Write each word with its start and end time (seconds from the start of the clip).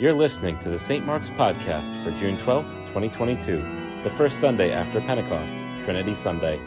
You're 0.00 0.14
listening 0.14 0.58
to 0.60 0.70
the 0.70 0.78
St. 0.78 1.04
Mark's 1.04 1.28
Podcast 1.28 2.02
for 2.02 2.10
June 2.12 2.38
12th, 2.38 2.70
2022, 2.94 3.56
the 4.02 4.08
first 4.08 4.40
Sunday 4.40 4.72
after 4.72 4.98
Pentecost, 4.98 5.54
Trinity 5.84 6.14
Sunday. 6.14 6.58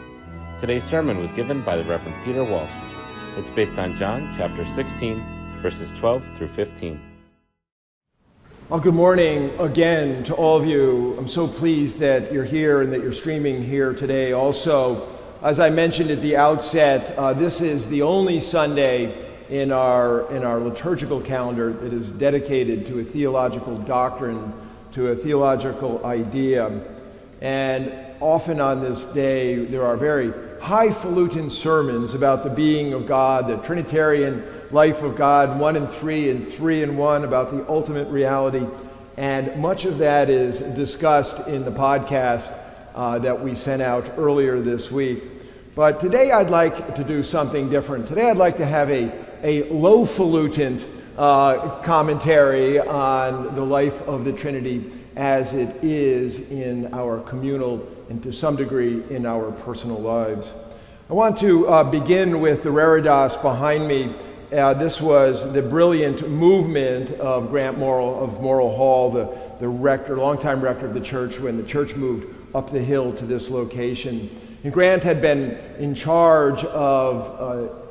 Today's 0.60 0.84
sermon 0.84 1.18
was 1.18 1.32
given 1.32 1.60
by 1.62 1.76
the 1.76 1.82
Reverend 1.82 2.14
Peter 2.24 2.44
Walsh. 2.44 2.70
It's 3.36 3.50
based 3.50 3.76
on 3.76 3.96
John 3.96 4.32
chapter 4.36 4.64
16, 4.64 5.20
verses 5.60 5.92
12 5.94 6.22
through 6.38 6.46
15. 6.46 7.00
Well, 8.68 8.78
good 8.78 8.94
morning 8.94 9.50
again 9.58 10.22
to 10.26 10.34
all 10.34 10.56
of 10.56 10.64
you. 10.64 11.16
I'm 11.18 11.26
so 11.26 11.48
pleased 11.48 11.98
that 11.98 12.32
you're 12.32 12.44
here 12.44 12.82
and 12.82 12.92
that 12.92 13.02
you're 13.02 13.12
streaming 13.12 13.64
here 13.64 13.94
today. 13.94 14.30
Also, 14.30 15.08
as 15.42 15.58
I 15.58 15.70
mentioned 15.70 16.12
at 16.12 16.22
the 16.22 16.36
outset, 16.36 17.18
uh, 17.18 17.32
this 17.32 17.60
is 17.60 17.88
the 17.88 18.02
only 18.02 18.38
Sunday 18.38 19.23
in 19.48 19.72
our, 19.72 20.30
in 20.32 20.44
our 20.44 20.58
liturgical 20.58 21.20
calendar 21.20 21.72
that 21.72 21.92
is 21.92 22.10
dedicated 22.10 22.86
to 22.86 23.00
a 23.00 23.04
theological 23.04 23.76
doctrine, 23.78 24.52
to 24.92 25.08
a 25.08 25.16
theological 25.16 26.04
idea. 26.06 26.80
And 27.40 27.92
often 28.20 28.60
on 28.60 28.82
this 28.82 29.04
day, 29.06 29.56
there 29.56 29.84
are 29.84 29.96
very 29.96 30.32
highfalutin 30.60 31.50
sermons 31.50 32.14
about 32.14 32.42
the 32.42 32.50
being 32.50 32.94
of 32.94 33.06
God, 33.06 33.48
the 33.48 33.56
Trinitarian 33.58 34.42
life 34.70 35.02
of 35.02 35.14
God, 35.14 35.60
one 35.60 35.76
and 35.76 35.88
three 35.88 36.30
and 36.30 36.46
three 36.48 36.82
and 36.82 36.96
one, 36.96 37.24
about 37.24 37.50
the 37.50 37.68
ultimate 37.68 38.08
reality. 38.08 38.66
And 39.16 39.54
much 39.60 39.84
of 39.84 39.98
that 39.98 40.30
is 40.30 40.60
discussed 40.60 41.46
in 41.48 41.64
the 41.64 41.70
podcast 41.70 42.50
uh, 42.94 43.18
that 43.18 43.40
we 43.40 43.54
sent 43.54 43.82
out 43.82 44.04
earlier 44.16 44.60
this 44.60 44.90
week. 44.90 45.22
But 45.74 46.00
today 46.00 46.30
I'd 46.30 46.50
like 46.50 46.94
to 46.94 47.04
do 47.04 47.22
something 47.22 47.68
different. 47.68 48.06
Today 48.06 48.30
I'd 48.30 48.36
like 48.36 48.56
to 48.56 48.66
have 48.66 48.90
a 48.90 49.23
a 49.44 49.62
lowfalutin 49.64 50.82
uh, 51.18 51.78
commentary 51.82 52.80
on 52.80 53.54
the 53.54 53.64
life 53.64 54.00
of 54.08 54.24
the 54.24 54.32
Trinity 54.32 54.90
as 55.16 55.52
it 55.52 55.84
is 55.84 56.50
in 56.50 56.92
our 56.94 57.20
communal 57.20 57.86
and 58.08 58.22
to 58.22 58.32
some 58.32 58.56
degree 58.56 59.02
in 59.10 59.26
our 59.26 59.52
personal 59.52 60.00
lives. 60.00 60.54
I 61.10 61.12
want 61.12 61.38
to 61.40 61.68
uh, 61.68 61.84
begin 61.84 62.40
with 62.40 62.62
the 62.62 62.70
Reredos 62.70 63.40
behind 63.42 63.86
me. 63.86 64.14
Uh, 64.50 64.72
this 64.72 64.98
was 64.98 65.52
the 65.52 65.60
brilliant 65.60 66.26
movement 66.26 67.10
of 67.20 67.50
Grant 67.50 67.78
Morrill 67.78 68.24
of 68.24 68.40
Morrill 68.40 68.74
Hall, 68.74 69.10
the, 69.10 69.28
the 69.60 69.68
rector, 69.68 70.16
longtime 70.16 70.62
rector 70.62 70.86
of 70.86 70.94
the 70.94 71.00
church, 71.00 71.38
when 71.38 71.58
the 71.58 71.64
church 71.64 71.96
moved 71.96 72.34
up 72.56 72.70
the 72.70 72.80
hill 72.80 73.12
to 73.12 73.26
this 73.26 73.50
location. 73.50 74.30
And 74.64 74.72
Grant 74.72 75.04
had 75.04 75.20
been 75.20 75.58
in 75.78 75.94
charge 75.94 76.64
of 76.64 77.70
uh, 77.70 77.83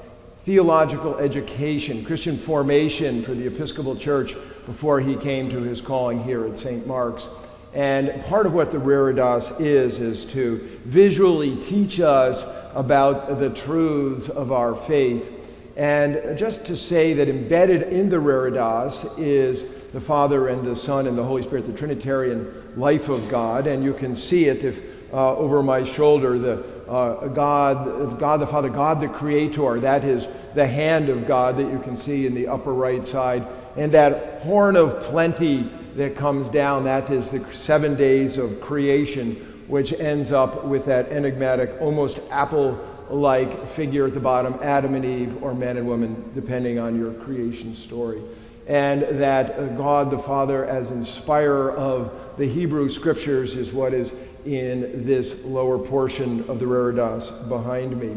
theological 0.43 1.15
education, 1.19 2.03
Christian 2.03 2.37
formation 2.37 3.23
for 3.23 3.33
the 3.33 3.47
Episcopal 3.47 3.95
Church 3.95 4.35
before 4.65 4.99
he 4.99 5.15
came 5.15 5.49
to 5.49 5.61
his 5.61 5.79
calling 5.79 6.21
here 6.21 6.45
at 6.45 6.59
St. 6.59 6.85
Mark's. 6.85 7.29
And 7.73 8.23
part 8.25 8.45
of 8.45 8.53
what 8.53 8.69
the 8.69 8.77
Reredos 8.77 9.59
is, 9.61 9.99
is 9.99 10.25
to 10.25 10.57
visually 10.83 11.55
teach 11.55 11.99
us 12.01 12.45
about 12.75 13.39
the 13.39 13.49
truths 13.51 14.27
of 14.27 14.51
our 14.51 14.75
faith. 14.75 15.31
And 15.77 16.37
just 16.37 16.65
to 16.65 16.75
say 16.75 17.13
that 17.13 17.29
embedded 17.29 17.83
in 17.83 18.09
the 18.09 18.17
Reredos 18.17 19.17
is 19.17 19.63
the 19.93 20.01
Father 20.01 20.49
and 20.49 20.63
the 20.63 20.75
Son 20.75 21.07
and 21.07 21.17
the 21.17 21.23
Holy 21.23 21.41
Spirit, 21.41 21.65
the 21.65 21.73
Trinitarian 21.73 22.73
life 22.75 23.07
of 23.07 23.27
God. 23.29 23.65
And 23.65 23.83
you 23.83 23.93
can 23.93 24.13
see 24.13 24.45
it 24.45 24.63
if 24.63 24.92
uh, 25.13 25.35
over 25.37 25.61
my 25.61 25.83
shoulder, 25.83 26.39
the 26.39 26.63
uh, 26.89 27.27
God, 27.27 28.19
God 28.19 28.39
the 28.39 28.47
Father, 28.47 28.69
God 28.69 28.99
the 28.99 29.07
Creator. 29.07 29.79
That 29.79 30.03
is 30.03 30.27
the 30.55 30.67
hand 30.67 31.09
of 31.09 31.27
God 31.27 31.57
that 31.57 31.71
you 31.71 31.79
can 31.79 31.95
see 31.95 32.25
in 32.25 32.33
the 32.33 32.47
upper 32.47 32.73
right 32.73 33.05
side. 33.05 33.45
And 33.77 33.91
that 33.93 34.41
horn 34.41 34.75
of 34.75 34.99
plenty 35.03 35.69
that 35.95 36.15
comes 36.15 36.49
down, 36.49 36.85
that 36.85 37.09
is 37.09 37.29
the 37.29 37.45
seven 37.53 37.95
days 37.95 38.37
of 38.37 38.59
creation, 38.59 39.35
which 39.67 39.93
ends 39.93 40.31
up 40.31 40.65
with 40.65 40.85
that 40.85 41.09
enigmatic, 41.09 41.79
almost 41.79 42.19
apple 42.31 42.73
like 43.09 43.67
figure 43.69 44.07
at 44.07 44.13
the 44.13 44.19
bottom 44.19 44.57
Adam 44.61 44.95
and 44.95 45.05
Eve, 45.05 45.43
or 45.43 45.53
man 45.53 45.77
and 45.77 45.87
woman, 45.87 46.31
depending 46.33 46.79
on 46.79 46.97
your 46.97 47.13
creation 47.13 47.73
story. 47.73 48.21
And 48.67 49.03
that 49.19 49.77
God 49.77 50.09
the 50.09 50.17
Father, 50.17 50.65
as 50.65 50.89
inspirer 50.89 51.71
of 51.73 52.37
the 52.37 52.47
Hebrew 52.47 52.89
scriptures, 52.89 53.55
is 53.55 53.73
what 53.73 53.93
is 53.93 54.15
in 54.45 55.05
this 55.05 55.43
lower 55.45 55.77
portion 55.79 56.41
of 56.49 56.59
the 56.59 56.65
Reredos 56.65 57.47
behind 57.47 57.99
me. 57.99 58.15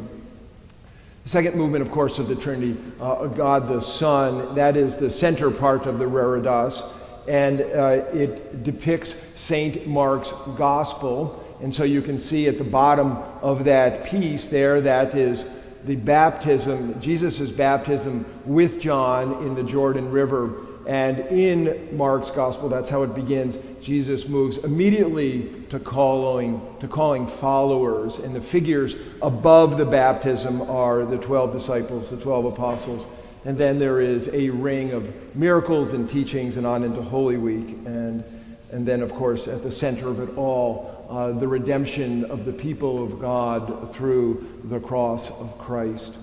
The 1.24 1.30
second 1.30 1.56
movement, 1.56 1.82
of 1.82 1.90
course, 1.90 2.18
of 2.18 2.28
the 2.28 2.36
Trinity, 2.36 2.76
uh, 3.00 3.26
God 3.26 3.66
the 3.66 3.80
Son, 3.80 4.54
that 4.54 4.76
is 4.76 4.96
the 4.96 5.10
center 5.10 5.50
part 5.50 5.86
of 5.86 5.98
the 5.98 6.04
Reredos, 6.04 6.88
and 7.26 7.62
uh, 7.62 8.04
it 8.14 8.62
depicts 8.62 9.16
St. 9.34 9.86
Mark's 9.86 10.30
Gospel. 10.56 11.42
And 11.60 11.74
so 11.74 11.82
you 11.84 12.02
can 12.02 12.18
see 12.18 12.46
at 12.46 12.58
the 12.58 12.64
bottom 12.64 13.16
of 13.42 13.64
that 13.64 14.04
piece 14.04 14.46
there, 14.46 14.80
that 14.82 15.14
is 15.14 15.44
the 15.84 15.96
baptism, 15.96 17.00
Jesus' 17.00 17.50
baptism 17.50 18.24
with 18.44 18.80
John 18.80 19.32
in 19.44 19.54
the 19.54 19.64
Jordan 19.64 20.10
River. 20.10 20.66
And 20.86 21.20
in 21.20 21.96
Mark's 21.96 22.30
Gospel, 22.30 22.68
that's 22.68 22.88
how 22.88 23.02
it 23.02 23.14
begins. 23.14 23.56
Jesus 23.86 24.26
moves 24.26 24.58
immediately 24.58 25.48
to 25.68 25.78
calling, 25.78 26.60
to 26.80 26.88
calling 26.88 27.24
followers. 27.24 28.18
And 28.18 28.34
the 28.34 28.40
figures 28.40 28.96
above 29.22 29.78
the 29.78 29.84
baptism 29.84 30.60
are 30.62 31.04
the 31.04 31.18
12 31.18 31.52
disciples, 31.52 32.10
the 32.10 32.16
12 32.16 32.46
apostles. 32.46 33.06
And 33.44 33.56
then 33.56 33.78
there 33.78 34.00
is 34.00 34.28
a 34.34 34.50
ring 34.50 34.90
of 34.90 35.36
miracles 35.36 35.92
and 35.92 36.10
teachings 36.10 36.56
and 36.56 36.66
on 36.66 36.82
into 36.82 37.00
Holy 37.00 37.36
Week. 37.36 37.76
And, 37.86 38.24
and 38.72 38.84
then, 38.84 39.02
of 39.02 39.14
course, 39.14 39.46
at 39.46 39.62
the 39.62 39.70
center 39.70 40.08
of 40.08 40.18
it 40.18 40.36
all, 40.36 41.06
uh, 41.08 41.30
the 41.30 41.46
redemption 41.46 42.24
of 42.24 42.44
the 42.44 42.52
people 42.52 43.04
of 43.04 43.20
God 43.20 43.94
through 43.94 44.60
the 44.64 44.80
cross 44.80 45.30
of 45.40 45.56
Christ. 45.58 46.16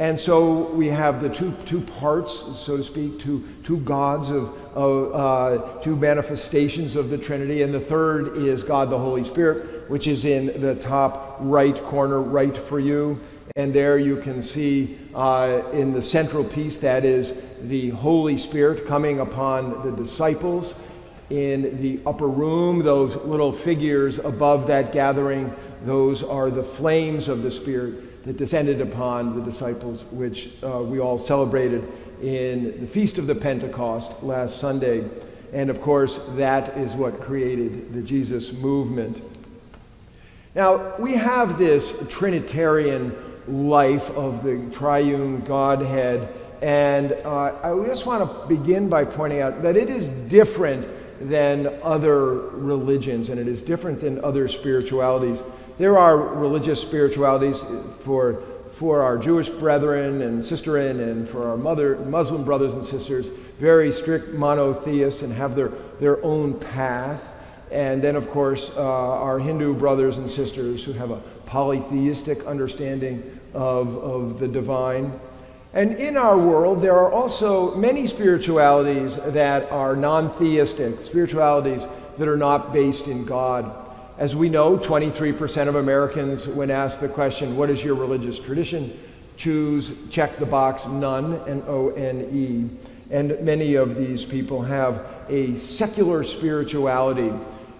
And 0.00 0.18
so 0.18 0.62
we 0.70 0.86
have 0.86 1.20
the 1.20 1.28
two, 1.28 1.52
two 1.66 1.82
parts, 1.82 2.32
so 2.58 2.78
to 2.78 2.82
speak, 2.82 3.20
two, 3.20 3.46
two 3.64 3.76
gods 3.80 4.30
of, 4.30 4.56
of 4.74 5.14
uh, 5.14 5.80
two 5.82 5.94
manifestations 5.94 6.96
of 6.96 7.10
the 7.10 7.18
Trinity. 7.18 7.60
And 7.60 7.74
the 7.74 7.80
third 7.80 8.38
is 8.38 8.64
God 8.64 8.88
the 8.88 8.98
Holy 8.98 9.22
Spirit, 9.22 9.90
which 9.90 10.06
is 10.06 10.24
in 10.24 10.58
the 10.58 10.74
top 10.76 11.36
right 11.38 11.76
corner, 11.82 12.18
right 12.18 12.56
for 12.56 12.80
you. 12.80 13.20
And 13.56 13.74
there 13.74 13.98
you 13.98 14.16
can 14.16 14.42
see 14.42 14.96
uh, 15.14 15.64
in 15.74 15.92
the 15.92 16.00
central 16.00 16.44
piece 16.44 16.78
that 16.78 17.04
is 17.04 17.38
the 17.64 17.90
Holy 17.90 18.38
Spirit 18.38 18.86
coming 18.86 19.20
upon 19.20 19.82
the 19.82 19.94
disciples. 19.94 20.80
In 21.28 21.78
the 21.78 22.00
upper 22.06 22.26
room, 22.26 22.78
those 22.78 23.16
little 23.16 23.52
figures 23.52 24.18
above 24.18 24.66
that 24.68 24.94
gathering, 24.94 25.54
those 25.84 26.22
are 26.22 26.50
the 26.50 26.62
flames 26.62 27.28
of 27.28 27.42
the 27.42 27.50
Spirit 27.50 28.09
that 28.24 28.36
descended 28.36 28.80
upon 28.80 29.34
the 29.34 29.42
disciples, 29.42 30.04
which 30.12 30.50
uh, 30.62 30.82
we 30.82 31.00
all 31.00 31.18
celebrated 31.18 31.86
in 32.22 32.80
the 32.80 32.86
Feast 32.86 33.18
of 33.18 33.26
the 33.26 33.34
Pentecost 33.34 34.22
last 34.22 34.58
Sunday. 34.58 35.08
And 35.52 35.70
of 35.70 35.80
course, 35.80 36.20
that 36.36 36.76
is 36.76 36.92
what 36.92 37.20
created 37.20 37.92
the 37.92 38.02
Jesus 38.02 38.52
movement. 38.52 39.22
Now, 40.54 40.96
we 40.96 41.14
have 41.14 41.58
this 41.58 41.96
Trinitarian 42.08 43.14
life 43.46 44.10
of 44.10 44.42
the 44.42 44.68
triune 44.72 45.40
Godhead, 45.42 46.28
and 46.60 47.12
uh, 47.12 47.54
I 47.62 47.86
just 47.86 48.04
want 48.04 48.28
to 48.28 48.48
begin 48.48 48.88
by 48.88 49.04
pointing 49.04 49.40
out 49.40 49.62
that 49.62 49.76
it 49.76 49.88
is 49.88 50.08
different 50.08 50.86
than 51.20 51.66
other 51.82 52.34
religions 52.34 53.28
and 53.28 53.38
it 53.38 53.46
is 53.46 53.60
different 53.60 54.00
than 54.00 54.22
other 54.24 54.48
spiritualities. 54.48 55.42
There 55.80 55.96
are 55.96 56.18
religious 56.18 56.78
spiritualities 56.78 57.64
for, 58.00 58.42
for 58.74 59.00
our 59.00 59.16
Jewish 59.16 59.48
brethren 59.48 60.20
and 60.20 60.40
sisterin 60.42 61.00
and 61.00 61.26
for 61.26 61.48
our 61.48 61.56
mother, 61.56 61.96
Muslim 62.00 62.44
brothers 62.44 62.74
and 62.74 62.84
sisters, 62.84 63.28
very 63.58 63.90
strict 63.90 64.34
monotheists 64.34 65.22
and 65.22 65.32
have 65.32 65.56
their, 65.56 65.68
their 65.98 66.22
own 66.22 66.60
path. 66.60 67.32
And 67.72 68.02
then, 68.02 68.14
of 68.14 68.28
course, 68.28 68.70
uh, 68.76 68.82
our 68.82 69.38
Hindu 69.38 69.72
brothers 69.72 70.18
and 70.18 70.30
sisters 70.30 70.84
who 70.84 70.92
have 70.92 71.12
a 71.12 71.22
polytheistic 71.46 72.44
understanding 72.44 73.40
of, 73.54 73.96
of 73.96 74.38
the 74.38 74.48
divine. 74.48 75.18
And 75.72 75.94
in 75.94 76.18
our 76.18 76.36
world, 76.36 76.82
there 76.82 76.98
are 76.98 77.10
also 77.10 77.74
many 77.74 78.06
spiritualities 78.06 79.16
that 79.16 79.72
are 79.72 79.96
non 79.96 80.28
theistic, 80.28 81.00
spiritualities 81.00 81.86
that 82.18 82.28
are 82.28 82.36
not 82.36 82.74
based 82.74 83.08
in 83.08 83.24
God. 83.24 83.86
As 84.20 84.36
we 84.36 84.48
know, 84.48 84.78
23% 84.78 85.66
of 85.66 85.74
Americans, 85.74 86.46
when 86.46 86.70
asked 86.70 87.00
the 87.00 87.08
question, 87.08 87.56
What 87.56 87.70
is 87.70 87.82
your 87.82 87.96
religious 87.96 88.38
tradition? 88.38 88.96
choose, 89.40 89.96
check 90.10 90.36
the 90.36 90.46
box, 90.46 90.86
none, 90.86 91.40
N 91.48 91.62
O 91.66 91.88
N 91.90 92.28
E. 92.30 92.68
And 93.10 93.40
many 93.40 93.74
of 93.74 93.96
these 93.96 94.24
people 94.24 94.62
have 94.62 95.04
a 95.28 95.56
secular 95.56 96.22
spirituality. 96.22 97.32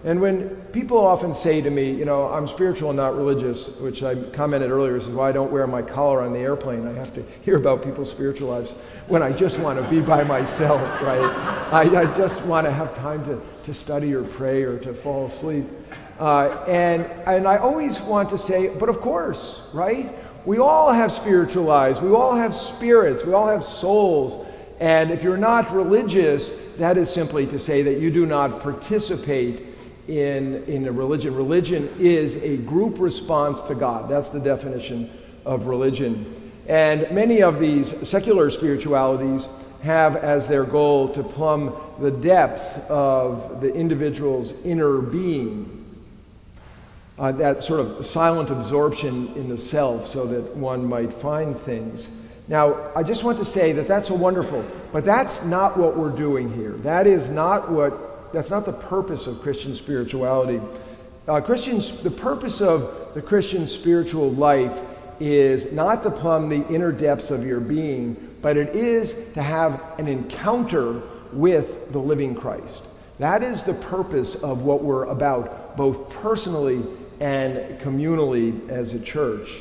And 0.03 0.19
when 0.19 0.49
people 0.73 0.97
often 0.97 1.35
say 1.35 1.61
to 1.61 1.69
me, 1.69 1.91
you 1.91 2.05
know, 2.05 2.25
I'm 2.25 2.47
spiritual 2.47 2.89
and 2.89 2.97
not 2.97 3.15
religious, 3.15 3.67
which 3.77 4.01
I 4.01 4.15
commented 4.15 4.71
earlier, 4.71 4.97
is 4.97 5.07
why 5.07 5.29
I 5.29 5.31
don't 5.31 5.51
wear 5.51 5.67
my 5.67 5.83
collar 5.83 6.21
on 6.23 6.33
the 6.33 6.39
airplane. 6.39 6.87
I 6.87 6.93
have 6.93 7.13
to 7.13 7.23
hear 7.45 7.57
about 7.57 7.83
people's 7.83 8.09
spiritual 8.09 8.49
lives 8.49 8.71
when 9.07 9.21
I 9.21 9.31
just 9.31 9.59
want 9.59 9.79
to 9.79 9.87
be 9.87 10.01
by 10.01 10.23
myself, 10.23 10.81
right? 11.03 11.21
I, 11.71 11.81
I 12.01 12.17
just 12.17 12.43
want 12.45 12.65
to 12.65 12.73
have 12.73 12.97
time 12.97 13.23
to, 13.25 13.39
to 13.65 13.73
study 13.75 14.15
or 14.15 14.23
pray 14.23 14.63
or 14.63 14.79
to 14.79 14.91
fall 14.91 15.27
asleep. 15.27 15.65
Uh, 16.19 16.63
and, 16.67 17.05
and 17.27 17.47
I 17.47 17.57
always 17.57 17.99
want 18.01 18.29
to 18.29 18.37
say, 18.37 18.75
but 18.77 18.89
of 18.89 19.01
course, 19.01 19.67
right? 19.73 20.13
We 20.45 20.57
all 20.57 20.91
have 20.91 21.11
spiritual 21.11 21.63
lives. 21.63 21.99
We 21.99 22.11
all 22.11 22.35
have 22.35 22.55
spirits. 22.55 23.25
We 23.25 23.33
all 23.33 23.47
have 23.47 23.63
souls. 23.63 24.47
And 24.79 25.11
if 25.11 25.23
you're 25.23 25.37
not 25.37 25.71
religious, 25.71 26.49
that 26.77 26.97
is 26.97 27.11
simply 27.11 27.45
to 27.47 27.59
say 27.59 27.83
that 27.83 27.99
you 27.99 28.11
do 28.11 28.25
not 28.25 28.61
participate 28.61 29.67
in, 30.07 30.63
in 30.65 30.87
a 30.87 30.91
religion. 30.91 31.35
Religion 31.35 31.89
is 31.99 32.35
a 32.37 32.57
group 32.57 32.99
response 32.99 33.61
to 33.63 33.75
God. 33.75 34.09
That's 34.09 34.29
the 34.29 34.39
definition 34.39 35.09
of 35.45 35.67
religion. 35.67 36.51
And 36.67 37.09
many 37.11 37.41
of 37.41 37.59
these 37.59 38.07
secular 38.07 38.49
spiritualities 38.49 39.47
have 39.83 40.15
as 40.15 40.47
their 40.47 40.63
goal 40.63 41.09
to 41.09 41.23
plumb 41.23 41.75
the 41.99 42.11
depths 42.11 42.77
of 42.89 43.61
the 43.61 43.73
individual's 43.73 44.53
inner 44.63 44.99
being. 44.99 45.80
Uh, 47.21 47.31
that 47.31 47.63
sort 47.63 47.79
of 47.79 48.03
silent 48.03 48.49
absorption 48.49 49.31
in 49.35 49.47
the 49.47 49.55
self 49.55 50.07
so 50.07 50.25
that 50.25 50.55
one 50.55 50.83
might 50.83 51.13
find 51.13 51.55
things. 51.55 52.09
Now, 52.47 52.89
I 52.95 53.03
just 53.03 53.23
want 53.23 53.37
to 53.37 53.45
say 53.45 53.73
that 53.73 53.87
that's 53.87 54.09
a 54.09 54.13
wonderful, 54.15 54.65
but 54.91 55.05
that's 55.05 55.45
not 55.45 55.77
what 55.77 55.95
we're 55.95 56.17
doing 56.17 56.51
here. 56.51 56.71
That 56.77 57.05
is 57.05 57.27
not 57.27 57.69
what 57.71 58.33
that's 58.33 58.49
not 58.49 58.65
the 58.65 58.73
purpose 58.73 59.27
of 59.27 59.39
Christian 59.39 59.75
spirituality. 59.75 60.59
Uh, 61.27 61.39
Christians, 61.41 62.01
the 62.01 62.09
purpose 62.09 62.59
of 62.59 63.11
the 63.13 63.21
Christian 63.21 63.67
spiritual 63.67 64.31
life 64.31 64.79
is 65.19 65.71
not 65.71 66.01
to 66.01 66.09
plumb 66.09 66.49
the 66.49 66.67
inner 66.73 66.91
depths 66.91 67.29
of 67.29 67.45
your 67.45 67.59
being, 67.59 68.15
but 68.41 68.57
it 68.57 68.69
is 68.69 69.13
to 69.33 69.43
have 69.43 69.79
an 69.99 70.07
encounter 70.07 71.03
with 71.33 71.91
the 71.91 71.99
living 71.99 72.33
Christ. 72.33 72.83
That 73.19 73.43
is 73.43 73.61
the 73.61 73.75
purpose 73.75 74.41
of 74.41 74.63
what 74.63 74.81
we're 74.81 75.05
about, 75.05 75.77
both 75.77 76.09
personally 76.09 76.83
and 77.21 77.79
communally 77.79 78.67
as 78.67 78.93
a 78.93 78.99
church. 78.99 79.59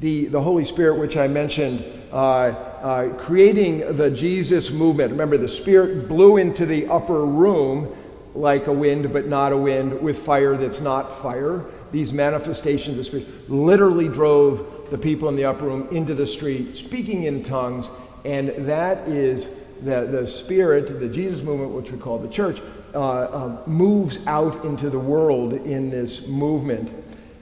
The, 0.00 0.24
the 0.26 0.40
Holy 0.40 0.64
Spirit, 0.64 0.98
which 0.98 1.16
I 1.16 1.28
mentioned, 1.28 1.84
uh, 2.12 2.16
uh, 2.16 3.08
creating 3.16 3.96
the 3.96 4.10
Jesus 4.10 4.72
movement. 4.72 5.12
Remember, 5.12 5.38
the 5.38 5.46
Spirit 5.46 6.08
blew 6.08 6.38
into 6.38 6.66
the 6.66 6.88
upper 6.88 7.24
room 7.24 7.94
like 8.34 8.66
a 8.66 8.72
wind, 8.72 9.12
but 9.12 9.28
not 9.28 9.52
a 9.52 9.56
wind, 9.56 10.02
with 10.02 10.18
fire 10.18 10.56
that's 10.56 10.80
not 10.80 11.22
fire. 11.22 11.64
These 11.92 12.12
manifestations 12.12 12.88
of 12.88 12.96
the 12.96 13.04
Spirit 13.04 13.48
literally 13.48 14.08
drove 14.08 14.88
the 14.90 14.98
people 14.98 15.28
in 15.28 15.36
the 15.36 15.44
upper 15.44 15.66
room 15.66 15.86
into 15.92 16.12
the 16.12 16.26
street, 16.26 16.74
speaking 16.74 17.22
in 17.22 17.44
tongues, 17.44 17.88
and 18.24 18.48
that 18.66 19.06
is 19.06 19.48
the, 19.82 20.06
the 20.06 20.26
Spirit, 20.26 20.98
the 20.98 21.08
Jesus 21.08 21.42
movement, 21.42 21.70
which 21.70 21.92
we 21.92 21.98
call 21.98 22.18
the 22.18 22.28
church, 22.28 22.60
uh, 22.94 22.98
uh, 22.98 23.62
moves 23.66 24.24
out 24.26 24.64
into 24.64 24.90
the 24.90 24.98
world 24.98 25.54
in 25.54 25.90
this 25.90 26.26
movement. 26.26 26.92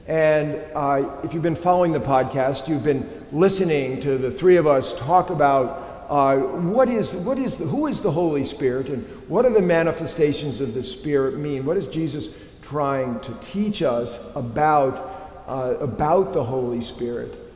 And 0.06 0.60
uh, 0.74 1.08
if 1.22 1.34
you've 1.34 1.42
been 1.42 1.54
following 1.54 1.92
the 1.92 2.00
podcast, 2.00 2.68
you've 2.68 2.84
been 2.84 3.08
listening 3.32 4.00
to 4.02 4.18
the 4.18 4.30
three 4.30 4.56
of 4.56 4.66
us 4.66 4.98
talk 4.98 5.30
about 5.30 6.06
uh, 6.08 6.36
what 6.38 6.88
is, 6.88 7.14
what 7.14 7.38
is 7.38 7.56
the, 7.56 7.64
who 7.64 7.86
is 7.86 8.00
the 8.00 8.10
Holy 8.10 8.42
Spirit 8.42 8.88
and 8.88 9.04
what 9.28 9.44
are 9.44 9.50
the 9.50 9.62
manifestations 9.62 10.60
of 10.60 10.74
the 10.74 10.82
Spirit 10.82 11.38
mean? 11.38 11.64
What 11.64 11.76
is 11.76 11.86
Jesus 11.86 12.34
trying 12.62 13.20
to 13.20 13.32
teach 13.40 13.82
us 13.82 14.20
about, 14.34 15.44
uh, 15.46 15.76
about 15.80 16.32
the 16.32 16.42
Holy 16.42 16.80
Spirit? 16.80 17.49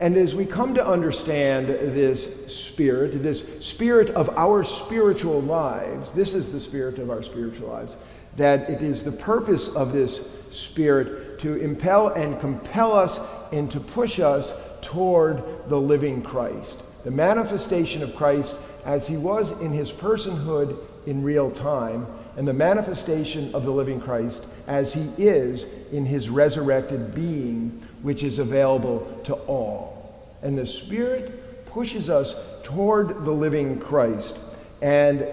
And 0.00 0.16
as 0.16 0.34
we 0.34 0.46
come 0.46 0.74
to 0.74 0.86
understand 0.86 1.68
this 1.68 2.46
spirit, 2.46 3.22
this 3.22 3.64
spirit 3.64 4.08
of 4.10 4.30
our 4.30 4.64
spiritual 4.64 5.42
lives, 5.42 6.12
this 6.12 6.34
is 6.34 6.50
the 6.50 6.60
spirit 6.60 6.98
of 6.98 7.10
our 7.10 7.22
spiritual 7.22 7.68
lives, 7.68 7.96
that 8.38 8.70
it 8.70 8.80
is 8.80 9.04
the 9.04 9.12
purpose 9.12 9.68
of 9.68 9.92
this 9.92 10.26
spirit 10.50 11.38
to 11.40 11.54
impel 11.56 12.08
and 12.08 12.40
compel 12.40 12.92
us 12.92 13.20
and 13.52 13.70
to 13.70 13.78
push 13.78 14.20
us 14.20 14.54
toward 14.80 15.42
the 15.68 15.78
living 15.78 16.22
Christ. 16.22 16.82
The 17.04 17.10
manifestation 17.10 18.02
of 18.02 18.16
Christ 18.16 18.56
as 18.86 19.06
he 19.06 19.18
was 19.18 19.50
in 19.60 19.72
his 19.72 19.92
personhood 19.92 20.78
in 21.06 21.22
real 21.22 21.50
time, 21.50 22.06
and 22.36 22.46
the 22.46 22.52
manifestation 22.52 23.54
of 23.54 23.64
the 23.64 23.70
living 23.70 24.00
Christ 24.00 24.44
as 24.66 24.94
he 24.94 25.02
is 25.18 25.64
in 25.92 26.06
his 26.06 26.28
resurrected 26.28 27.14
being, 27.14 27.82
which 28.02 28.22
is 28.22 28.38
available 28.38 29.20
to 29.24 29.34
all. 29.34 30.36
And 30.42 30.56
the 30.56 30.66
Spirit 30.66 31.66
pushes 31.66 32.10
us 32.10 32.34
toward 32.62 33.24
the 33.24 33.30
living 33.30 33.78
Christ. 33.78 34.38
And 34.82 35.26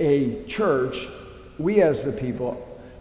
a 0.00 0.42
church, 0.44 1.06
we 1.58 1.82
as 1.82 2.02
the 2.02 2.12
people, 2.12 2.54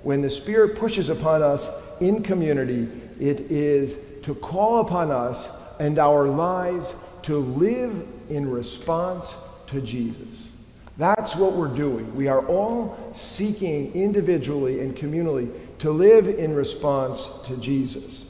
when 0.04 0.22
the 0.22 0.30
Spirit 0.30 0.78
pushes 0.78 1.10
upon 1.10 1.42
us 1.42 1.70
in 2.02 2.24
community, 2.24 2.90
it 3.20 3.40
is 3.52 3.96
to 4.24 4.36
call 4.36 4.80
upon 4.80 5.12
us 5.12 5.50
and 5.80 5.98
our 6.00 6.28
lives 6.28 6.94
to 7.24 7.38
live 7.38 8.06
in 8.30 8.50
response 8.50 9.36
to 9.68 9.82
Jesus. 9.82 10.52
That's 10.98 11.36
what 11.36 11.54
we're 11.54 11.76
doing. 11.76 12.16
We 12.16 12.28
are 12.28 12.46
all 12.46 12.98
seeking 13.14 13.94
individually 13.94 14.82
and 14.82 14.96
communally 14.96 15.52
to 15.80 15.92
live 15.92 16.28
in 16.28 16.54
response 16.54 17.28
to 17.48 17.58
Jesus. 17.58 18.26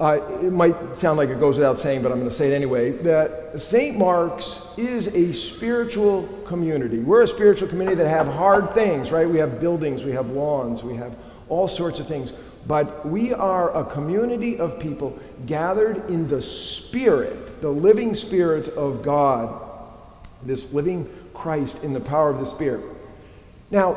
Uh, 0.00 0.20
it 0.42 0.52
might 0.52 0.96
sound 0.96 1.16
like 1.16 1.28
it 1.28 1.38
goes 1.38 1.56
without 1.56 1.78
saying, 1.78 2.02
but 2.02 2.10
I'm 2.10 2.18
going 2.18 2.30
to 2.30 2.34
say 2.34 2.50
it 2.50 2.54
anyway, 2.54 2.90
that 3.02 3.60
St. 3.60 3.96
Mark's 3.96 4.66
is 4.76 5.08
a 5.08 5.32
spiritual 5.32 6.26
community. 6.46 6.98
We're 6.98 7.22
a 7.22 7.26
spiritual 7.26 7.68
community 7.68 7.96
that 7.96 8.08
have 8.08 8.26
hard 8.26 8.72
things, 8.72 9.12
right? 9.12 9.28
We 9.28 9.38
have 9.38 9.60
buildings, 9.60 10.02
we 10.02 10.12
have 10.12 10.30
lawns, 10.30 10.82
we 10.82 10.96
have 10.96 11.14
all 11.48 11.68
sorts 11.68 12.00
of 12.00 12.08
things. 12.08 12.32
But 12.66 13.06
we 13.06 13.32
are 13.32 13.76
a 13.76 13.84
community 13.84 14.58
of 14.58 14.78
people 14.78 15.18
gathered 15.46 16.08
in 16.08 16.28
the 16.28 16.40
Spirit, 16.40 17.60
the 17.60 17.68
living 17.70 18.14
Spirit 18.14 18.68
of 18.68 19.02
God, 19.02 19.60
this 20.42 20.72
living 20.72 21.08
Christ 21.34 21.82
in 21.84 21.92
the 21.92 22.00
power 22.00 22.30
of 22.30 22.38
the 22.38 22.46
Spirit. 22.46 22.84
Now, 23.70 23.96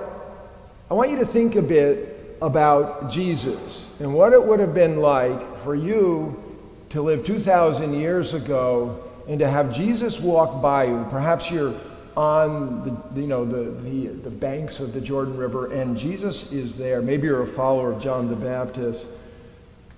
I 0.89 0.94
want 0.94 1.12
you 1.12 1.18
to 1.18 1.25
think 1.25 1.56
a 1.56 1.62
bit 1.62 2.14
about 2.41 3.09
Jesus 3.09 3.91
and 3.99 4.13
what 4.13 4.33
it 4.33 4.43
would 4.43 4.59
have 4.59 4.73
been 4.73 4.99
like 4.99 5.57
for 5.59 5.75
you 5.75 6.41
to 6.89 7.01
live 7.01 7.25
2,000 7.25 7.94
years 7.94 8.33
ago 8.33 9.04
and 9.27 9.39
to 9.39 9.47
have 9.47 9.73
Jesus 9.73 10.19
walk 10.19 10.61
by 10.61 10.85
you. 10.85 11.06
Perhaps 11.09 11.49
you're 11.49 11.73
on 12.15 13.09
the, 13.13 13.21
you 13.21 13.27
know, 13.27 13.44
the, 13.44 13.71
the, 13.81 14.07
the 14.07 14.30
banks 14.30 14.80
of 14.80 14.94
the 14.94 15.01
Jordan 15.01 15.35
River, 15.35 15.73
and 15.73 15.97
Jesus 15.97 16.51
is 16.51 16.77
there. 16.77 17.01
Maybe 17.01 17.27
you're 17.27 17.42
a 17.42 17.47
follower 17.47 17.92
of 17.92 18.01
John 18.01 18.30
the 18.30 18.35
Baptist. 18.35 19.07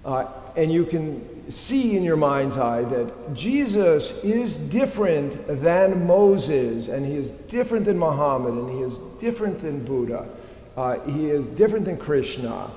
Uh, 0.03 0.25
and 0.55 0.71
you 0.71 0.85
can 0.85 1.51
see 1.51 1.95
in 1.95 2.03
your 2.03 2.15
mind's 2.15 2.57
eye 2.57 2.83
that 2.83 3.35
Jesus 3.35 4.23
is 4.23 4.57
different 4.57 5.47
than 5.61 6.07
Moses, 6.07 6.87
and 6.87 7.05
he 7.05 7.15
is 7.15 7.29
different 7.29 7.85
than 7.85 7.99
Muhammad, 7.99 8.53
and 8.53 8.71
he 8.71 8.81
is 8.81 8.97
different 9.19 9.61
than 9.61 9.83
Buddha. 9.83 10.27
Uh, 10.77 10.99
he 11.01 11.29
is 11.29 11.47
different 11.47 11.85
than 11.85 11.97
Krishna. 11.97 12.69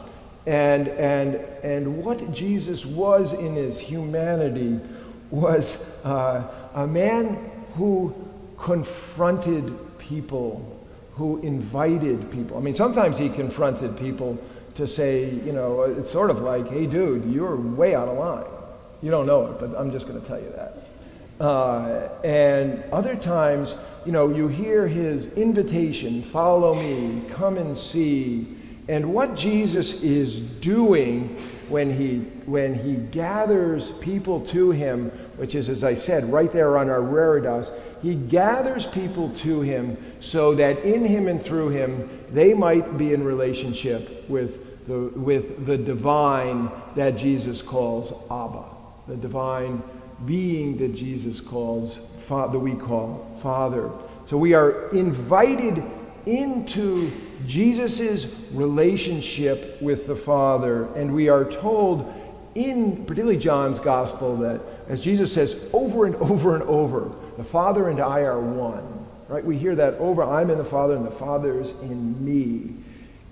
And, 0.47 0.89
and, 0.89 1.35
and 1.63 2.03
what 2.03 2.33
Jesus 2.33 2.87
was 2.87 3.35
in 3.35 3.55
his 3.55 3.79
humanity 3.79 4.81
was 5.31 5.79
uh, 6.03 6.43
a 6.75 6.87
man 6.87 7.37
who 7.75 8.15
confronted 8.57 9.73
people, 9.99 10.87
who 11.15 11.39
invited 11.43 12.31
people. 12.33 12.57
I 12.57 12.61
mean, 12.61 12.75
sometimes 12.75 13.19
he 13.19 13.29
confronted 13.29 13.99
people 13.99 14.39
to 14.77 14.87
say, 14.87 15.31
you 15.31 15.53
know, 15.53 15.83
it's 15.83 16.11
sort 16.11 16.31
of 16.31 16.41
like, 16.41 16.69
hey, 16.69 16.87
dude, 16.87 17.27
you're 17.27 17.57
way 17.57 17.95
out 17.95 18.09
of 18.09 18.17
line. 18.17 18.45
You 19.03 19.11
don't 19.11 19.27
know 19.27 19.47
it, 19.47 19.61
but 19.61 19.79
I'm 19.79 19.93
just 19.93 20.09
going 20.09 20.21
to 20.21 20.27
tell 20.27 20.41
you 20.41 20.51
that. 20.57 20.80
Uh, 21.41 22.09
and 22.23 22.85
other 22.93 23.17
times, 23.17 23.75
you 24.05 24.13
know, 24.13 24.29
you 24.29 24.47
hear 24.47 24.87
his 24.87 25.33
invitation, 25.35 26.23
follow 26.23 26.75
me, 26.75 27.23
come 27.31 27.57
and 27.57 27.77
see. 27.77 28.47
And 28.89 29.15
what 29.15 29.37
Jesus 29.37 30.03
is 30.03 30.41
doing 30.41 31.29
when 31.71 31.97
he, 31.97 32.19
when 32.45 32.75
he 32.75 32.97
gathers 32.97 33.93
people 33.93 34.41
to 34.47 34.71
him, 34.73 35.11
which 35.37 35.55
is, 35.55 35.69
as 35.71 35.83
I 35.83 35.95
said, 35.95 36.25
right 36.25 36.53
there 36.53 36.77
on 36.77 36.91
our 36.91 37.01
Reredos, 37.01 37.71
he 38.03 38.15
gathers 38.15 38.85
people 38.87 39.31
to 39.37 39.61
him 39.63 39.97
so 40.21 40.55
that 40.57 40.79
in 40.81 41.05
him 41.05 41.29
and 41.29 41.41
through 41.41 41.69
him 41.69 42.09
they 42.31 42.53
might 42.53 42.99
be 42.99 43.15
in 43.15 43.25
relationship 43.25 44.29
with 44.29 44.87
the, 44.87 45.09
with 45.19 45.67
the 45.67 45.79
divine 45.79 46.71
that 46.97 47.17
Jesus 47.17 47.63
calls 47.63 48.13
Abba, 48.31 48.65
the 49.07 49.17
divine 49.17 49.83
being 50.27 50.77
that 50.79 50.95
Jesus 50.95 51.41
calls, 51.41 52.07
that 52.29 52.59
we 52.59 52.75
call 52.75 53.39
Father. 53.43 53.91
So 54.27 54.37
we 54.37 54.55
are 54.55 54.89
invited 54.91 55.83
into 56.27 57.11
Jesus' 57.47 58.49
relationship 58.53 59.81
with 59.83 60.07
the 60.07 60.15
Father. 60.15 60.85
And 60.95 61.13
we 61.13 61.29
are 61.29 61.45
told 61.45 62.15
in 62.55 63.05
particularly 63.05 63.39
John's 63.39 63.81
gospel 63.81 64.37
that, 64.39 64.61
as 64.89 65.01
Jesus 65.01 65.33
says 65.33 65.69
over 65.73 66.07
and 66.07 66.15
over 66.17 66.55
and 66.55 66.63
over, 66.65 67.11
the 67.37 67.45
Father 67.45 67.89
and 67.89 68.01
I 68.01 68.21
are 68.21 68.41
one. 68.41 69.07
Right? 69.29 69.45
We 69.45 69.57
hear 69.57 69.75
that 69.77 69.95
over 69.95 70.23
I'm 70.23 70.51
in 70.51 70.59
the 70.59 70.65
Father 70.65 70.95
and 70.95 71.07
the 71.07 71.11
Father 71.11 71.61
is 71.61 71.71
in 71.83 72.25
me. 72.25 72.75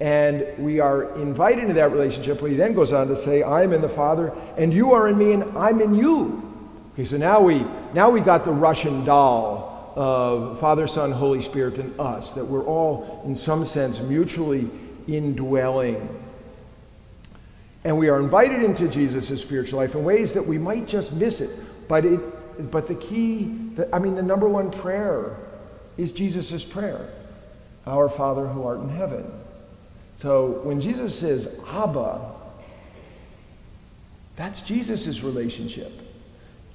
And 0.00 0.46
we 0.58 0.78
are 0.78 1.14
invited 1.16 1.62
into 1.62 1.74
that 1.74 1.90
relationship 1.90 2.40
where 2.40 2.50
he 2.50 2.56
then 2.56 2.72
goes 2.72 2.92
on 2.92 3.08
to 3.08 3.16
say, 3.16 3.42
I'm 3.42 3.72
in 3.72 3.80
the 3.80 3.88
Father, 3.88 4.32
and 4.56 4.72
you 4.72 4.92
are 4.92 5.08
in 5.08 5.18
me, 5.18 5.32
and 5.32 5.58
I'm 5.58 5.80
in 5.80 5.94
you. 5.94 6.47
Okay, 6.98 7.04
so 7.04 7.16
now 7.16 7.40
we 7.40 7.64
now 7.94 8.10
we 8.10 8.20
got 8.20 8.44
the 8.44 8.50
Russian 8.50 9.04
doll 9.04 9.92
of 9.94 10.58
Father, 10.58 10.88
Son, 10.88 11.12
Holy 11.12 11.40
Spirit, 11.40 11.78
and 11.78 11.94
us, 12.00 12.32
that 12.32 12.44
we're 12.44 12.64
all, 12.64 13.22
in 13.24 13.36
some 13.36 13.64
sense, 13.64 14.00
mutually 14.00 14.68
indwelling. 15.06 16.08
And 17.84 17.96
we 17.98 18.08
are 18.08 18.18
invited 18.18 18.64
into 18.64 18.88
Jesus' 18.88 19.40
spiritual 19.40 19.78
life 19.78 19.94
in 19.94 20.02
ways 20.02 20.32
that 20.32 20.44
we 20.44 20.58
might 20.58 20.88
just 20.88 21.12
miss 21.12 21.40
it. 21.40 21.50
But 21.86 22.04
it 22.04 22.72
but 22.72 22.88
the 22.88 22.96
key, 22.96 23.44
the, 23.76 23.94
I 23.94 24.00
mean, 24.00 24.16
the 24.16 24.22
number 24.24 24.48
one 24.48 24.72
prayer 24.72 25.36
is 25.96 26.10
Jesus' 26.10 26.64
prayer. 26.64 27.08
Our 27.86 28.08
Father 28.08 28.48
who 28.48 28.64
art 28.64 28.80
in 28.80 28.88
heaven. 28.88 29.24
So 30.16 30.62
when 30.64 30.80
Jesus 30.80 31.16
says 31.16 31.60
Abba, 31.68 32.32
that's 34.34 34.62
Jesus' 34.62 35.22
relationship. 35.22 35.92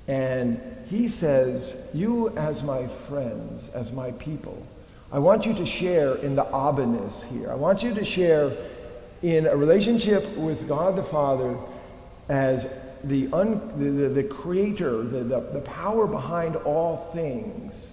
And 0.07 0.61
he 0.89 1.07
says, 1.07 1.87
You, 1.93 2.29
as 2.37 2.63
my 2.63 2.87
friends, 2.87 3.69
as 3.69 3.91
my 3.91 4.11
people, 4.13 4.65
I 5.11 5.19
want 5.19 5.45
you 5.45 5.53
to 5.53 5.65
share 5.65 6.15
in 6.15 6.35
the 6.35 6.45
Abba-ness 6.45 7.23
here. 7.23 7.51
I 7.51 7.55
want 7.55 7.83
you 7.83 7.93
to 7.93 8.03
share 8.03 8.51
in 9.21 9.45
a 9.45 9.55
relationship 9.55 10.35
with 10.35 10.67
God 10.67 10.95
the 10.95 11.03
Father 11.03 11.55
as 12.29 12.67
the, 13.03 13.29
un, 13.31 13.71
the, 13.77 13.89
the, 13.89 14.09
the, 14.09 14.23
creator, 14.23 15.03
the, 15.03 15.23
the, 15.23 15.39
the 15.39 15.61
power 15.61 16.07
behind 16.07 16.55
all 16.57 16.97
things, 16.97 17.91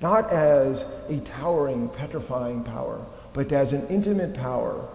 not 0.00 0.30
as 0.30 0.84
a 1.08 1.18
towering, 1.20 1.88
petrifying 1.90 2.62
power, 2.62 3.04
but 3.32 3.52
as 3.52 3.72
an 3.72 3.86
intimate 3.88 4.34
power 4.34 4.88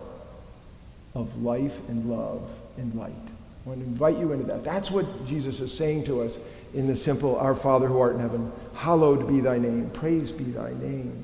of 1.13 1.41
life 1.41 1.77
and 1.89 2.09
love 2.09 2.49
and 2.77 2.95
light. 2.95 3.30
I 3.63 3.69
want 3.69 3.81
to 3.81 3.85
invite 3.85 4.17
you 4.17 4.31
into 4.31 4.45
that. 4.45 4.63
That's 4.63 4.89
what 4.89 5.27
Jesus 5.27 5.59
is 5.59 5.71
saying 5.71 6.05
to 6.05 6.21
us 6.21 6.39
in 6.73 6.87
the 6.87 6.95
simple, 6.95 7.37
Our 7.37 7.53
Father 7.53 7.87
who 7.87 7.99
art 7.99 8.15
in 8.15 8.21
heaven, 8.21 8.51
hallowed 8.73 9.27
be 9.27 9.39
thy 9.39 9.59
name, 9.59 9.89
praise 9.91 10.31
be 10.31 10.45
thy 10.45 10.71
name. 10.73 11.23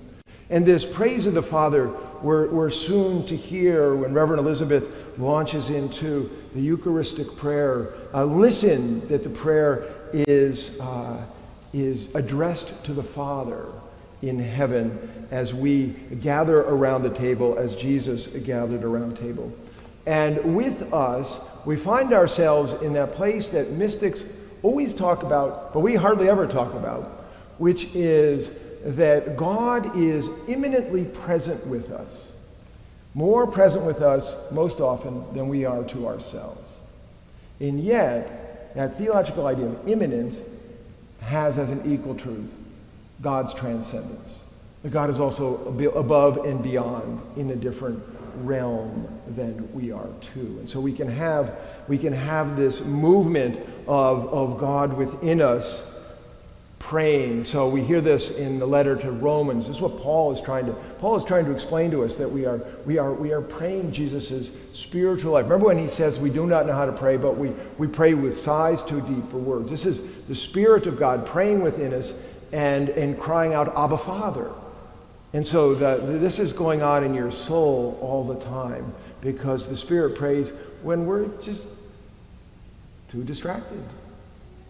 And 0.49 0.65
this 0.65 0.85
praise 0.85 1.25
of 1.25 1.33
the 1.33 1.43
Father, 1.43 1.89
we're, 2.21 2.47
we're 2.49 2.69
soon 2.69 3.25
to 3.25 3.35
hear 3.35 3.95
when 3.95 4.13
Reverend 4.13 4.39
Elizabeth 4.39 5.17
launches 5.17 5.69
into 5.69 6.29
the 6.53 6.61
Eucharistic 6.61 7.35
prayer. 7.35 7.93
Uh, 8.13 8.23
listen 8.23 9.05
that 9.07 9.23
the 9.23 9.29
prayer 9.29 9.87
is, 10.13 10.79
uh, 10.79 11.25
is 11.73 12.13
addressed 12.15 12.83
to 12.85 12.93
the 12.93 13.03
Father 13.03 13.65
in 14.21 14.39
heaven 14.39 15.27
as 15.31 15.53
we 15.53 15.87
gather 16.21 16.61
around 16.61 17.03
the 17.03 17.09
table 17.09 17.57
as 17.57 17.75
Jesus 17.75 18.27
gathered 18.27 18.83
around 18.83 19.11
the 19.11 19.17
table. 19.17 19.51
And 20.07 20.55
with 20.55 20.93
us, 20.93 21.45
we 21.65 21.75
find 21.75 22.13
ourselves 22.13 22.81
in 22.81 22.93
that 22.93 23.11
place 23.11 23.49
that 23.49 23.71
mystics 23.71 24.25
always 24.63 24.95
talk 24.95 25.21
about, 25.21 25.73
but 25.73 25.81
we 25.81 25.95
hardly 25.95 26.29
ever 26.29 26.47
talk 26.47 26.73
about, 26.73 27.03
which 27.57 27.93
is 27.93 28.49
that 28.85 29.35
God 29.35 29.97
is 29.97 30.29
immanently 30.47 31.03
present 31.03 31.67
with 31.67 31.91
us, 31.91 32.31
more 33.15 33.45
present 33.45 33.83
with 33.83 34.01
us 34.01 34.49
most 34.49 34.79
often 34.79 35.25
than 35.33 35.49
we 35.49 35.65
are 35.65 35.83
to 35.83 36.07
ourselves. 36.07 36.79
And 37.59 37.77
yet, 37.77 38.73
that 38.75 38.97
theological 38.97 39.45
idea 39.45 39.65
of 39.65 39.89
immanence 39.89 40.41
has 41.19 41.57
as 41.57 41.69
an 41.69 41.81
equal 41.91 42.15
truth 42.15 42.55
God's 43.21 43.53
transcendence. 43.53 44.41
That 44.83 44.91
God 44.91 45.09
is 45.09 45.19
also 45.19 45.67
above 45.95 46.45
and 46.45 46.63
beyond 46.63 47.21
in 47.35 47.49
a 47.51 47.57
different 47.57 48.01
realm 48.45 49.07
than 49.35 49.71
we 49.73 49.91
are 49.91 50.07
too. 50.21 50.57
And 50.59 50.69
so 50.69 50.79
we 50.79 50.93
can 50.93 51.09
have, 51.09 51.55
we 51.87 51.97
can 51.97 52.13
have 52.13 52.55
this 52.55 52.83
movement 52.83 53.59
of, 53.87 54.27
of 54.33 54.59
God 54.59 54.93
within 54.93 55.41
us 55.41 55.93
praying. 56.79 57.43
So 57.43 57.67
we 57.67 57.83
hear 57.83 57.99
this 57.99 58.31
in 58.37 58.59
the 58.59 58.65
letter 58.65 58.95
to 58.95 59.11
Romans. 59.11 59.67
This 59.67 59.77
is 59.77 59.81
what 59.81 59.97
Paul 59.99 60.31
is 60.31 60.39
trying 60.39 60.67
to 60.67 60.71
Paul 60.99 61.17
is 61.17 61.25
trying 61.25 61.43
to 61.45 61.51
explain 61.51 61.91
to 61.91 62.03
us 62.03 62.15
that 62.15 62.29
we 62.29 62.45
are 62.45 62.61
we 62.85 62.97
are 62.97 63.13
we 63.13 63.33
are 63.33 63.41
praying 63.41 63.91
Jesus' 63.91 64.51
spiritual 64.73 65.33
life. 65.33 65.43
Remember 65.43 65.65
when 65.65 65.77
he 65.77 65.89
says 65.89 66.17
we 66.17 66.29
do 66.29 66.47
not 66.47 66.65
know 66.65 66.73
how 66.73 66.85
to 66.85 66.93
pray, 66.93 67.17
but 67.17 67.35
we, 67.35 67.49
we 67.77 67.87
pray 67.87 68.13
with 68.13 68.39
sighs 68.39 68.83
too 68.83 69.01
deep 69.01 69.29
for 69.29 69.37
words. 69.37 69.69
This 69.69 69.85
is 69.85 70.01
the 70.27 70.35
Spirit 70.35 70.85
of 70.85 70.97
God 70.97 71.25
praying 71.25 71.61
within 71.61 71.93
us 71.93 72.13
and, 72.53 72.89
and 72.89 73.19
crying 73.19 73.53
out, 73.53 73.75
Abba 73.75 73.97
Father. 73.97 74.49
And 75.33 75.45
so 75.45 75.75
the, 75.75 75.97
this 76.19 76.39
is 76.39 76.53
going 76.53 76.81
on 76.81 77.03
in 77.03 77.13
your 77.13 77.31
soul 77.31 77.97
all 78.01 78.23
the 78.23 78.39
time 78.45 78.93
because 79.21 79.67
the 79.67 79.75
Spirit 79.75 80.15
prays 80.17 80.51
when 80.81 81.05
we're 81.05 81.27
just 81.41 81.69
too 83.09 83.23
distracted. 83.23 83.83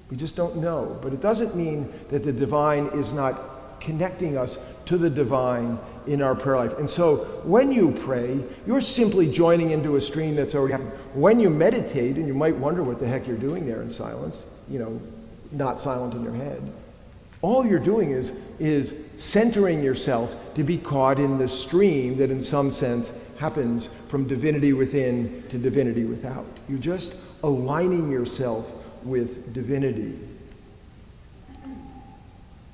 We 0.10 0.18
just 0.18 0.36
don't 0.36 0.58
know. 0.58 0.98
But 1.02 1.14
it 1.14 1.22
doesn't 1.22 1.56
mean 1.56 1.92
that 2.10 2.24
the 2.24 2.34
divine 2.34 2.88
is 2.88 3.12
not 3.12 3.40
connecting 3.80 4.38
us 4.38 4.58
to 4.86 4.98
the 4.98 5.10
divine 5.10 5.78
in 6.08 6.22
our 6.22 6.34
prayer 6.34 6.58
life. 6.58 6.78
And 6.78 6.90
so 6.90 7.18
when 7.44 7.72
you 7.72 7.92
pray, 7.92 8.40
you're 8.66 8.82
simply 8.82 9.32
joining 9.32 9.72
into 9.72 9.98
a 9.98 10.02
stream 10.02 10.36
that's 10.36 10.56
already 10.56 10.72
happening. 10.72 10.94
When 11.14 11.40
you 11.40 11.50
meditate, 11.50 12.16
and 12.16 12.28
you 12.28 12.34
might 12.34 12.56
wonder 12.56 12.82
what 12.82 13.00
the 13.00 13.08
heck 13.08 13.28
you're 13.28 13.38
doing 13.38 13.68
there 13.68 13.82
in 13.82 13.92
silence, 13.92 14.52
you 14.70 14.80
know, 14.80 15.00
not 15.52 15.80
silent 15.80 16.14
in 16.14 16.24
your 16.24 16.34
head. 16.34 16.62
All 17.42 17.66
you're 17.66 17.80
doing 17.80 18.12
is, 18.12 18.32
is 18.60 18.94
centering 19.18 19.84
yourself 19.84 20.36
to 20.56 20.64
be 20.64 20.78
caught 20.78 21.20
in 21.20 21.38
the 21.38 21.48
stream 21.48 22.18
that, 22.18 22.32
in 22.32 22.42
some 22.42 22.72
sense, 22.72 23.12
happens 23.40 23.90
from 24.08 24.28
divinity 24.28 24.74
within 24.74 25.44
to 25.50 25.58
divinity 25.58 26.06
without. 26.06 26.46
You're 26.68 26.80
just 26.80 27.14
aligning 27.44 28.12
yourself 28.12 28.70
with 29.04 29.54
divinity. 29.54 30.18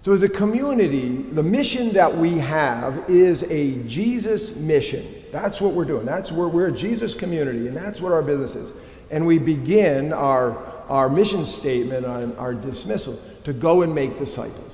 So, 0.02 0.12
as 0.12 0.22
a 0.22 0.30
community, 0.30 1.16
the 1.16 1.44
mission 1.44 1.94
that 1.94 2.18
we 2.18 2.38
have 2.38 3.10
is 3.10 3.44
a 3.44 3.82
Jesus 3.84 4.56
mission. 4.58 5.06
That's 5.32 5.62
what 5.62 5.72
we're 5.72 5.86
doing. 5.86 6.06
That's 6.06 6.30
where 6.30 6.50
we're 6.50 6.68
a 6.68 6.72
Jesus 6.74 7.16
community, 7.16 7.68
and 7.68 7.76
that's 7.76 8.02
what 8.02 8.12
our 8.12 8.22
business 8.22 8.56
is. 8.56 8.74
And 9.12 9.26
we 9.26 9.40
begin 9.40 10.12
our, 10.12 10.58
our 10.90 11.08
mission 11.08 11.46
statement 11.46 12.06
on 12.06 12.36
our 12.36 12.54
dismissal 12.54 13.18
to 13.46 13.54
go 13.54 13.84
and 13.84 13.96
make 13.96 14.18
disciples. 14.18 14.73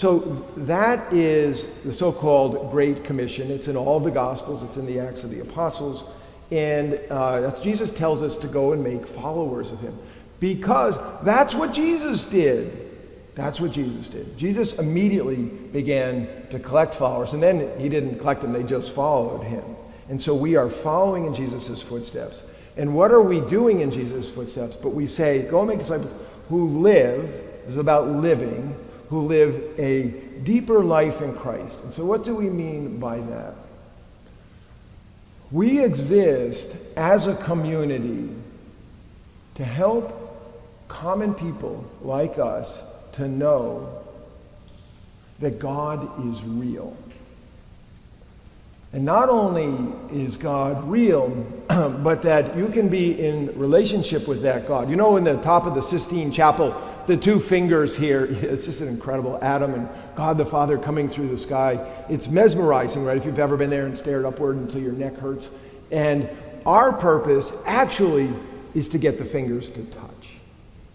So 0.00 0.20
that 0.56 1.12
is 1.12 1.66
the 1.84 1.92
so 1.92 2.10
called 2.10 2.70
Great 2.70 3.04
Commission. 3.04 3.50
It's 3.50 3.68
in 3.68 3.76
all 3.76 4.00
the 4.00 4.10
Gospels, 4.10 4.62
it's 4.62 4.78
in 4.78 4.86
the 4.86 4.98
Acts 4.98 5.24
of 5.24 5.30
the 5.30 5.40
Apostles. 5.40 6.04
And 6.50 6.98
uh, 7.10 7.54
Jesus 7.60 7.90
tells 7.90 8.22
us 8.22 8.34
to 8.36 8.46
go 8.46 8.72
and 8.72 8.82
make 8.82 9.06
followers 9.06 9.72
of 9.72 9.80
him 9.80 9.94
because 10.40 10.96
that's 11.22 11.54
what 11.54 11.74
Jesus 11.74 12.24
did. 12.24 12.96
That's 13.34 13.60
what 13.60 13.72
Jesus 13.72 14.08
did. 14.08 14.38
Jesus 14.38 14.78
immediately 14.78 15.42
began 15.42 16.46
to 16.48 16.58
collect 16.58 16.94
followers, 16.94 17.34
and 17.34 17.42
then 17.42 17.78
he 17.78 17.90
didn't 17.90 18.20
collect 18.20 18.40
them, 18.40 18.54
they 18.54 18.62
just 18.62 18.92
followed 18.92 19.42
him. 19.42 19.64
And 20.08 20.18
so 20.18 20.34
we 20.34 20.56
are 20.56 20.70
following 20.70 21.26
in 21.26 21.34
Jesus' 21.34 21.82
footsteps. 21.82 22.42
And 22.78 22.94
what 22.94 23.10
are 23.10 23.20
we 23.20 23.42
doing 23.42 23.80
in 23.80 23.90
Jesus' 23.90 24.30
footsteps? 24.30 24.76
But 24.76 24.94
we 24.94 25.06
say, 25.06 25.42
go 25.42 25.58
and 25.58 25.68
make 25.68 25.78
disciples 25.78 26.14
who 26.48 26.80
live 26.80 27.28
is 27.66 27.76
about 27.76 28.08
living, 28.08 28.74
who 29.10 29.26
live 29.26 29.78
a 29.78 30.04
deeper 30.44 30.82
life 30.84 31.20
in 31.20 31.34
Christ. 31.34 31.82
And 31.82 31.92
so, 31.92 32.04
what 32.04 32.24
do 32.24 32.34
we 32.34 32.48
mean 32.48 32.98
by 32.98 33.18
that? 33.18 33.54
We 35.50 35.84
exist 35.84 36.76
as 36.96 37.26
a 37.26 37.34
community 37.34 38.30
to 39.56 39.64
help 39.64 40.16
common 40.86 41.34
people 41.34 41.84
like 42.02 42.38
us 42.38 42.80
to 43.14 43.28
know 43.28 44.00
that 45.40 45.58
God 45.58 46.28
is 46.28 46.42
real. 46.44 46.96
And 48.92 49.04
not 49.04 49.28
only 49.28 49.92
is 50.12 50.36
God 50.36 50.88
real, 50.88 51.28
but 51.68 52.22
that 52.22 52.56
you 52.56 52.68
can 52.68 52.88
be 52.88 53.20
in 53.20 53.58
relationship 53.58 54.28
with 54.28 54.42
that 54.42 54.68
God. 54.68 54.88
You 54.88 54.96
know, 54.96 55.16
in 55.16 55.24
the 55.24 55.36
top 55.38 55.66
of 55.66 55.74
the 55.74 55.82
Sistine 55.82 56.30
Chapel, 56.32 56.74
the 57.06 57.16
two 57.16 57.40
fingers 57.40 57.96
here, 57.96 58.24
it's 58.30 58.64
just 58.64 58.80
an 58.80 58.88
incredible 58.88 59.38
Adam 59.42 59.74
and 59.74 59.88
God 60.16 60.38
the 60.38 60.44
Father 60.44 60.78
coming 60.78 61.08
through 61.08 61.28
the 61.28 61.36
sky. 61.36 61.84
It's 62.08 62.28
mesmerizing, 62.28 63.04
right? 63.04 63.16
If 63.16 63.24
you've 63.24 63.38
ever 63.38 63.56
been 63.56 63.70
there 63.70 63.86
and 63.86 63.96
stared 63.96 64.24
upward 64.24 64.56
until 64.56 64.80
your 64.80 64.92
neck 64.92 65.16
hurts. 65.16 65.48
And 65.90 66.28
our 66.66 66.92
purpose 66.92 67.52
actually 67.66 68.30
is 68.74 68.88
to 68.90 68.98
get 68.98 69.18
the 69.18 69.24
fingers 69.24 69.68
to 69.70 69.84
touch. 69.86 70.36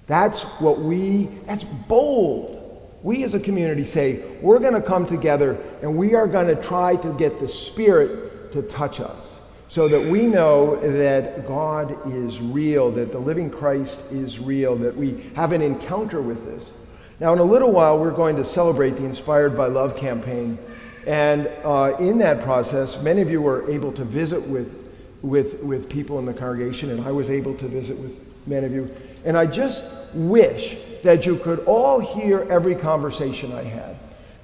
That's 0.07 0.43
what 0.61 0.79
we, 0.79 1.25
that's 1.45 1.63
bold. 1.63 2.61
We 3.03 3.23
as 3.23 3.33
a 3.33 3.39
community 3.39 3.85
say, 3.85 4.23
we're 4.41 4.59
going 4.59 4.73
to 4.73 4.81
come 4.81 5.05
together 5.05 5.57
and 5.81 5.95
we 5.97 6.15
are 6.15 6.27
going 6.27 6.47
to 6.47 6.61
try 6.61 6.95
to 6.97 7.13
get 7.13 7.39
the 7.39 7.47
Spirit 7.47 8.51
to 8.53 8.61
touch 8.63 8.99
us 8.99 9.41
so 9.75 9.89
that 9.89 10.01
we 10.09 10.25
know 10.25 10.77
that 10.77 11.45
God 11.45 11.97
is 12.07 12.39
real, 12.39 12.91
that 12.91 13.11
the 13.11 13.19
living 13.19 13.49
Christ 13.49 14.09
is 14.09 14.39
real, 14.39 14.77
that 14.77 14.95
we 14.95 15.21
have 15.35 15.51
an 15.51 15.61
encounter 15.61 16.21
with 16.21 16.45
this. 16.45 16.71
Now, 17.19 17.33
in 17.33 17.39
a 17.39 17.43
little 17.43 17.73
while, 17.73 17.99
we're 17.99 18.15
going 18.15 18.37
to 18.37 18.45
celebrate 18.45 18.91
the 18.91 19.03
Inspired 19.03 19.57
by 19.57 19.67
Love 19.67 19.97
campaign. 19.97 20.57
And 21.05 21.49
uh, 21.65 21.97
in 21.99 22.19
that 22.19 22.39
process, 22.39 23.01
many 23.01 23.19
of 23.19 23.29
you 23.29 23.41
were 23.41 23.69
able 23.69 23.91
to 23.91 24.05
visit 24.05 24.41
with, 24.43 24.81
with, 25.21 25.61
with 25.61 25.89
people 25.89 26.19
in 26.19 26.25
the 26.25 26.33
congregation, 26.33 26.89
and 26.91 27.03
I 27.05 27.11
was 27.11 27.29
able 27.29 27.53
to 27.57 27.67
visit 27.67 27.97
with 27.97 28.17
many 28.47 28.67
of 28.67 28.71
you. 28.71 28.89
And 29.25 29.37
I 29.37 29.45
just 29.45 29.83
wish 30.13 30.77
that 31.03 31.25
you 31.25 31.35
could 31.35 31.59
all 31.65 31.99
hear 31.99 32.47
every 32.49 32.75
conversation 32.75 33.51
I 33.51 33.63
had 33.63 33.97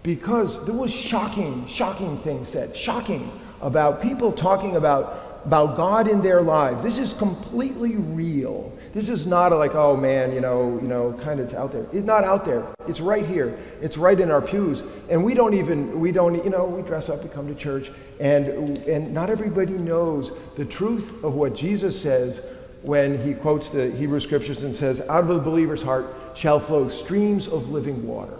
because 0.03 0.65
there 0.65 0.75
was 0.75 0.91
shocking, 0.93 1.67
shocking 1.67 2.17
things 2.17 2.49
said, 2.49 2.75
shocking 2.75 3.31
about 3.61 4.01
people 4.01 4.31
talking 4.31 4.75
about, 4.75 5.41
about 5.45 5.75
God 5.75 6.07
in 6.07 6.21
their 6.21 6.41
lives. 6.41 6.83
This 6.83 6.97
is 6.97 7.13
completely 7.13 7.95
real. 7.95 8.71
This 8.93 9.07
is 9.07 9.25
not 9.25 9.51
like, 9.53 9.73
oh 9.73 9.95
man, 9.95 10.33
you 10.33 10.41
know, 10.41 10.77
you 10.81 10.87
know, 10.87 11.13
kind 11.21 11.39
of 11.39 11.53
out 11.53 11.71
there. 11.71 11.85
It's 11.93 12.05
not 12.05 12.23
out 12.23 12.43
there. 12.43 12.67
It's 12.87 12.99
right 12.99 13.25
here. 13.25 13.57
It's 13.81 13.97
right 13.97 14.19
in 14.19 14.29
our 14.29 14.41
pews. 14.41 14.83
And 15.09 15.23
we 15.23 15.33
don't 15.33 15.53
even, 15.53 15.99
we 15.99 16.11
don't, 16.11 16.43
you 16.43 16.49
know, 16.49 16.65
we 16.65 16.81
dress 16.81 17.09
up, 17.09 17.23
we 17.23 17.29
come 17.29 17.47
to 17.47 17.55
church, 17.55 17.91
and 18.19 18.47
and 18.87 19.13
not 19.13 19.29
everybody 19.29 19.73
knows 19.73 20.31
the 20.55 20.65
truth 20.65 21.23
of 21.23 21.35
what 21.35 21.55
Jesus 21.55 21.99
says 21.99 22.43
when 22.83 23.17
he 23.23 23.33
quotes 23.33 23.69
the 23.69 23.91
Hebrew 23.91 24.19
scriptures 24.19 24.63
and 24.63 24.75
says, 24.75 25.01
out 25.01 25.21
of 25.21 25.27
the 25.27 25.39
believer's 25.39 25.81
heart 25.81 26.13
shall 26.33 26.59
flow 26.59 26.87
streams 26.87 27.47
of 27.47 27.69
living 27.69 28.05
water. 28.07 28.37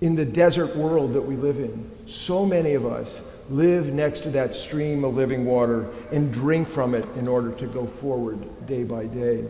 In 0.00 0.14
the 0.14 0.24
desert 0.24 0.74
world 0.76 1.12
that 1.12 1.20
we 1.20 1.36
live 1.36 1.58
in, 1.58 1.90
so 2.06 2.46
many 2.46 2.74
of 2.74 2.86
us 2.86 3.20
live 3.50 3.92
next 3.92 4.20
to 4.20 4.30
that 4.30 4.54
stream 4.54 5.04
of 5.04 5.14
living 5.14 5.44
water 5.44 5.88
and 6.10 6.32
drink 6.32 6.68
from 6.68 6.94
it 6.94 7.04
in 7.16 7.28
order 7.28 7.52
to 7.52 7.66
go 7.66 7.86
forward 7.86 8.38
day 8.66 8.84
by 8.84 9.06
day. 9.06 9.44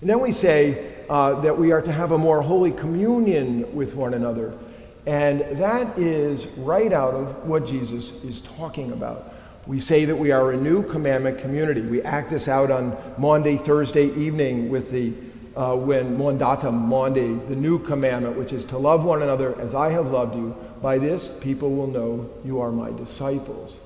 And 0.00 0.10
then 0.10 0.20
we 0.20 0.32
say 0.32 0.92
uh, 1.08 1.40
that 1.42 1.56
we 1.56 1.70
are 1.70 1.80
to 1.80 1.92
have 1.92 2.12
a 2.12 2.18
more 2.18 2.42
holy 2.42 2.72
communion 2.72 3.74
with 3.74 3.94
one 3.94 4.14
another. 4.14 4.58
And 5.06 5.40
that 5.58 5.96
is 5.96 6.46
right 6.58 6.92
out 6.92 7.14
of 7.14 7.46
what 7.46 7.66
Jesus 7.66 8.22
is 8.24 8.40
talking 8.40 8.92
about. 8.92 9.32
We 9.66 9.78
say 9.78 10.04
that 10.04 10.16
we 10.16 10.32
are 10.32 10.52
a 10.52 10.56
new 10.56 10.82
commandment 10.82 11.38
community. 11.38 11.82
We 11.82 12.02
act 12.02 12.30
this 12.30 12.48
out 12.48 12.70
on 12.70 12.96
Monday, 13.16 13.56
Thursday 13.56 14.06
evening 14.06 14.70
with 14.70 14.90
the 14.90 15.12
uh, 15.56 15.74
when 15.76 16.16
Maundatam 16.16 16.74
Maundy, 16.74 17.34
the 17.48 17.56
new 17.56 17.78
commandment, 17.78 18.36
which 18.36 18.52
is 18.52 18.64
to 18.66 18.78
love 18.78 19.04
one 19.04 19.22
another 19.22 19.58
as 19.60 19.74
I 19.74 19.90
have 19.90 20.06
loved 20.06 20.36
you. 20.36 20.56
By 20.80 20.98
this, 20.98 21.38
people 21.40 21.74
will 21.74 21.86
know 21.86 22.30
you 22.44 22.60
are 22.60 22.72
my 22.72 22.90
disciples. 22.90 23.78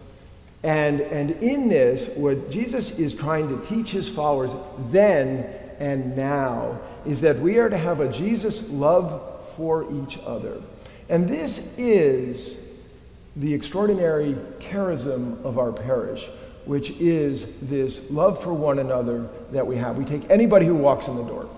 And, 0.63 1.01
and 1.01 1.31
in 1.43 1.69
this, 1.69 2.09
what 2.17 2.51
Jesus 2.51 2.99
is 2.99 3.15
trying 3.15 3.49
to 3.49 3.67
teach 3.67 3.91
his 3.91 4.09
followers 4.09 4.53
then 4.91 5.49
and 5.79 6.17
now 6.17 6.81
is 7.05 7.21
that 7.21 7.39
we 7.39 7.59
are 7.59 7.69
to 7.69 7.79
have 7.79 8.01
a 8.01 8.11
Jesus 8.11 8.69
love 8.71 9.45
for 9.57 9.87
each 10.03 10.19
other. 10.25 10.61
And 11.09 11.29
this 11.29 11.77
is 11.79 12.59
the 13.37 13.53
extraordinary 13.53 14.35
charism 14.59 15.43
of 15.45 15.59
our 15.59 15.73
parish, 15.73 16.27
which 16.67 16.91
is 17.01 17.47
this 17.63 18.11
love 18.11 18.43
for 18.43 18.53
one 18.53 18.81
another 18.81 19.29
that 19.53 19.67
we 19.67 19.77
have. 19.77 19.97
We 19.97 20.05
take 20.05 20.29
anybody 20.29 20.67
who 20.67 20.75
walks 20.75 21.09
in 21.09 21.17
the 21.17 21.25
door. 21.25 21.49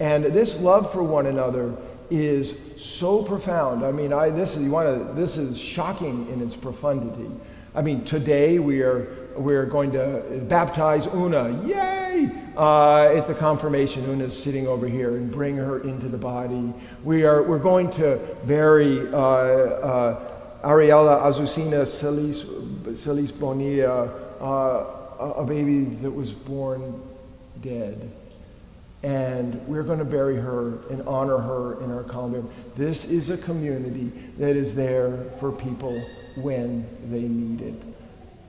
And 0.00 0.24
this 0.24 0.58
love 0.58 0.92
for 0.92 1.02
one 1.02 1.26
another 1.26 1.76
is 2.10 2.58
so 2.76 3.22
profound. 3.22 3.84
I 3.84 3.92
mean, 3.92 4.12
I, 4.12 4.30
this, 4.30 4.56
is, 4.56 4.64
you 4.64 4.70
wanna, 4.70 5.12
this 5.14 5.36
is 5.36 5.58
shocking 5.58 6.28
in 6.30 6.42
its 6.42 6.56
profundity. 6.56 7.30
I 7.74 7.82
mean, 7.82 8.04
today 8.04 8.58
we 8.58 8.82
are, 8.82 9.06
we're 9.36 9.66
going 9.66 9.92
to 9.92 10.44
baptize 10.48 11.06
Una. 11.08 11.62
Yay! 11.66 12.30
Uh, 12.56 13.12
at 13.14 13.26
the 13.26 13.34
confirmation, 13.34 14.06
Una's 14.06 14.38
sitting 14.38 14.66
over 14.66 14.88
here 14.88 15.16
and 15.16 15.30
bring 15.30 15.56
her 15.56 15.80
into 15.80 16.08
the 16.08 16.16
body. 16.16 16.72
We 17.04 17.24
are, 17.24 17.42
we're 17.42 17.58
going 17.58 17.90
to 17.92 18.18
bury 18.46 19.00
uh, 19.12 19.16
uh, 19.16 20.62
Ariella 20.62 21.20
Azucena 21.22 21.86
Celis, 21.86 22.46
Celis 22.98 23.30
Bonilla, 23.30 24.25
uh, 24.40 24.84
a 25.36 25.44
baby 25.44 25.84
that 25.84 26.10
was 26.10 26.32
born 26.32 27.02
dead 27.62 28.10
and 29.06 29.54
we're 29.68 29.84
going 29.84 30.00
to 30.00 30.04
bury 30.04 30.36
her 30.36 30.78
and 30.90 31.06
honor 31.06 31.38
her 31.38 31.80
in 31.82 31.92
our 31.92 32.02
columbarium. 32.02 32.50
This 32.74 33.04
is 33.04 33.30
a 33.30 33.38
community 33.38 34.10
that 34.38 34.56
is 34.56 34.74
there 34.74 35.24
for 35.38 35.52
people 35.52 36.02
when 36.34 36.84
they 37.10 37.20
need 37.20 37.60
it. 37.60 37.74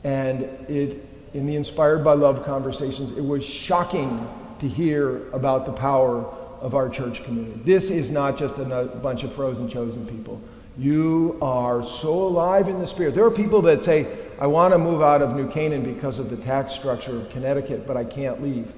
And 0.03 0.43
it, 0.67 1.05
in 1.35 1.45
the 1.45 1.55
Inspired 1.55 2.03
by 2.03 2.13
Love 2.13 2.43
conversations, 2.43 3.15
it 3.17 3.23
was 3.23 3.45
shocking 3.45 4.27
to 4.59 4.67
hear 4.67 5.29
about 5.31 5.67
the 5.67 5.73
power 5.73 6.25
of 6.59 6.73
our 6.73 6.89
church 6.89 7.23
community. 7.23 7.61
This 7.63 7.91
is 7.91 8.09
not 8.09 8.39
just 8.39 8.57
a 8.57 8.89
bunch 9.03 9.23
of 9.23 9.33
frozen 9.33 9.69
chosen 9.69 10.07
people. 10.07 10.41
You 10.75 11.37
are 11.39 11.83
so 11.83 12.13
alive 12.13 12.67
in 12.67 12.79
the 12.79 12.87
spirit. 12.87 13.13
There 13.13 13.25
are 13.25 13.31
people 13.31 13.61
that 13.63 13.83
say, 13.83 14.07
I 14.39 14.45
want 14.45 14.73
to 14.73 14.77
move 14.77 15.01
out 15.01 15.23
of 15.23 15.35
New 15.35 15.49
Canaan 15.49 15.83
because 15.83 16.19
of 16.19 16.29
the 16.29 16.37
tax 16.37 16.71
structure 16.71 17.15
of 17.15 17.29
Connecticut, 17.31 17.87
but 17.87 17.97
I 17.97 18.03
can't 18.03 18.41
leave. 18.41 18.71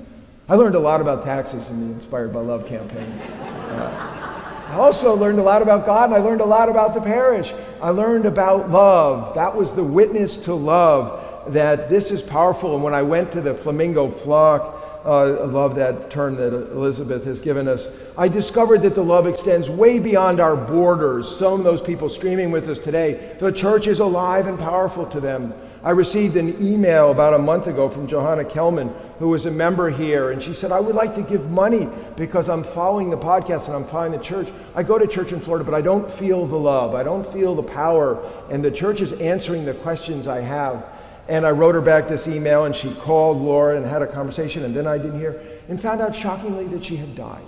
I 0.47 0.55
learned 0.55 0.75
a 0.75 0.79
lot 0.79 1.01
about 1.01 1.23
taxes 1.23 1.69
in 1.69 1.81
the 1.81 1.93
Inspired 1.93 2.31
by 2.31 2.39
Love 2.39 2.65
campaign. 2.65 3.11
Uh, 3.11 4.65
I 4.69 4.75
also 4.75 5.15
learned 5.15 5.39
a 5.39 5.43
lot 5.43 5.61
about 5.61 5.85
God 5.85 6.11
and 6.11 6.15
I 6.15 6.19
learned 6.19 6.41
a 6.41 6.45
lot 6.45 6.69
about 6.69 6.93
the 6.93 7.01
parish. 7.01 7.53
I 7.81 7.89
learned 7.89 8.25
about 8.25 8.69
love. 8.69 9.35
That 9.35 9.55
was 9.55 9.73
the 9.73 9.83
witness 9.83 10.37
to 10.45 10.53
love 10.53 11.53
that 11.53 11.89
this 11.89 12.09
is 12.11 12.21
powerful. 12.21 12.75
And 12.75 12.83
when 12.83 12.93
I 12.93 13.01
went 13.01 13.31
to 13.33 13.41
the 13.41 13.53
flamingo 13.53 14.09
flock, 14.09 14.78
uh, 15.05 15.09
I 15.09 15.45
love 15.45 15.75
that 15.75 16.11
term 16.11 16.35
that 16.35 16.53
Elizabeth 16.53 17.23
has 17.23 17.39
given 17.39 17.67
us. 17.67 17.87
I 18.17 18.27
discovered 18.27 18.81
that 18.81 18.95
the 18.95 19.03
love 19.03 19.27
extends 19.27 19.69
way 19.69 19.97
beyond 19.97 20.41
our 20.41 20.57
borders. 20.57 21.33
Some 21.33 21.53
of 21.53 21.63
those 21.63 21.81
people 21.81 22.09
streaming 22.09 22.51
with 22.51 22.67
us 22.67 22.79
today, 22.79 23.35
the 23.39 23.51
church 23.51 23.87
is 23.87 23.99
alive 23.99 24.47
and 24.47 24.59
powerful 24.59 25.05
to 25.07 25.21
them. 25.21 25.53
I 25.81 25.91
received 25.91 26.35
an 26.35 26.61
email 26.61 27.11
about 27.11 27.33
a 27.33 27.39
month 27.39 27.67
ago 27.67 27.87
from 27.87 28.07
Johanna 28.07 28.43
Kelman, 28.43 28.93
who 29.19 29.29
was 29.29 29.45
a 29.45 29.51
member 29.51 29.89
here, 29.89 30.31
and 30.31 30.43
she 30.43 30.51
said, 30.51 30.73
I 30.73 30.81
would 30.81 30.95
like 30.95 31.15
to 31.15 31.21
give 31.21 31.49
money 31.49 31.87
because 32.17 32.49
I'm 32.49 32.63
following 32.63 33.09
the 33.09 33.17
podcast 33.17 33.67
and 33.67 33.77
I'm 33.77 33.85
following 33.85 34.11
the 34.11 34.17
church. 34.17 34.49
I 34.75 34.83
go 34.83 34.97
to 34.97 35.07
church 35.07 35.31
in 35.31 35.39
Florida, 35.39 35.63
but 35.63 35.73
I 35.73 35.81
don't 35.81 36.11
feel 36.11 36.45
the 36.45 36.57
love. 36.57 36.95
I 36.95 37.03
don't 37.03 37.25
feel 37.25 37.55
the 37.55 37.63
power, 37.63 38.21
and 38.51 38.61
the 38.61 38.71
church 38.71 38.99
is 38.99 39.13
answering 39.13 39.63
the 39.63 39.73
questions 39.75 40.27
I 40.27 40.41
have. 40.41 40.85
And 41.29 41.45
I 41.45 41.51
wrote 41.51 41.75
her 41.75 41.81
back 41.81 42.07
this 42.07 42.27
email, 42.27 42.65
and 42.65 42.75
she 42.75 42.91
called 42.95 43.37
Laura 43.37 43.77
and 43.77 43.85
had 43.85 44.01
a 44.01 44.07
conversation, 44.07 44.65
and 44.65 44.75
then 44.75 44.87
I 44.87 44.97
didn't 44.97 45.19
hear, 45.19 45.39
and 45.69 45.79
found 45.79 46.01
out 46.01 46.15
shockingly 46.15 46.65
that 46.67 46.83
she 46.83 46.95
had 46.95 47.15
died. 47.15 47.43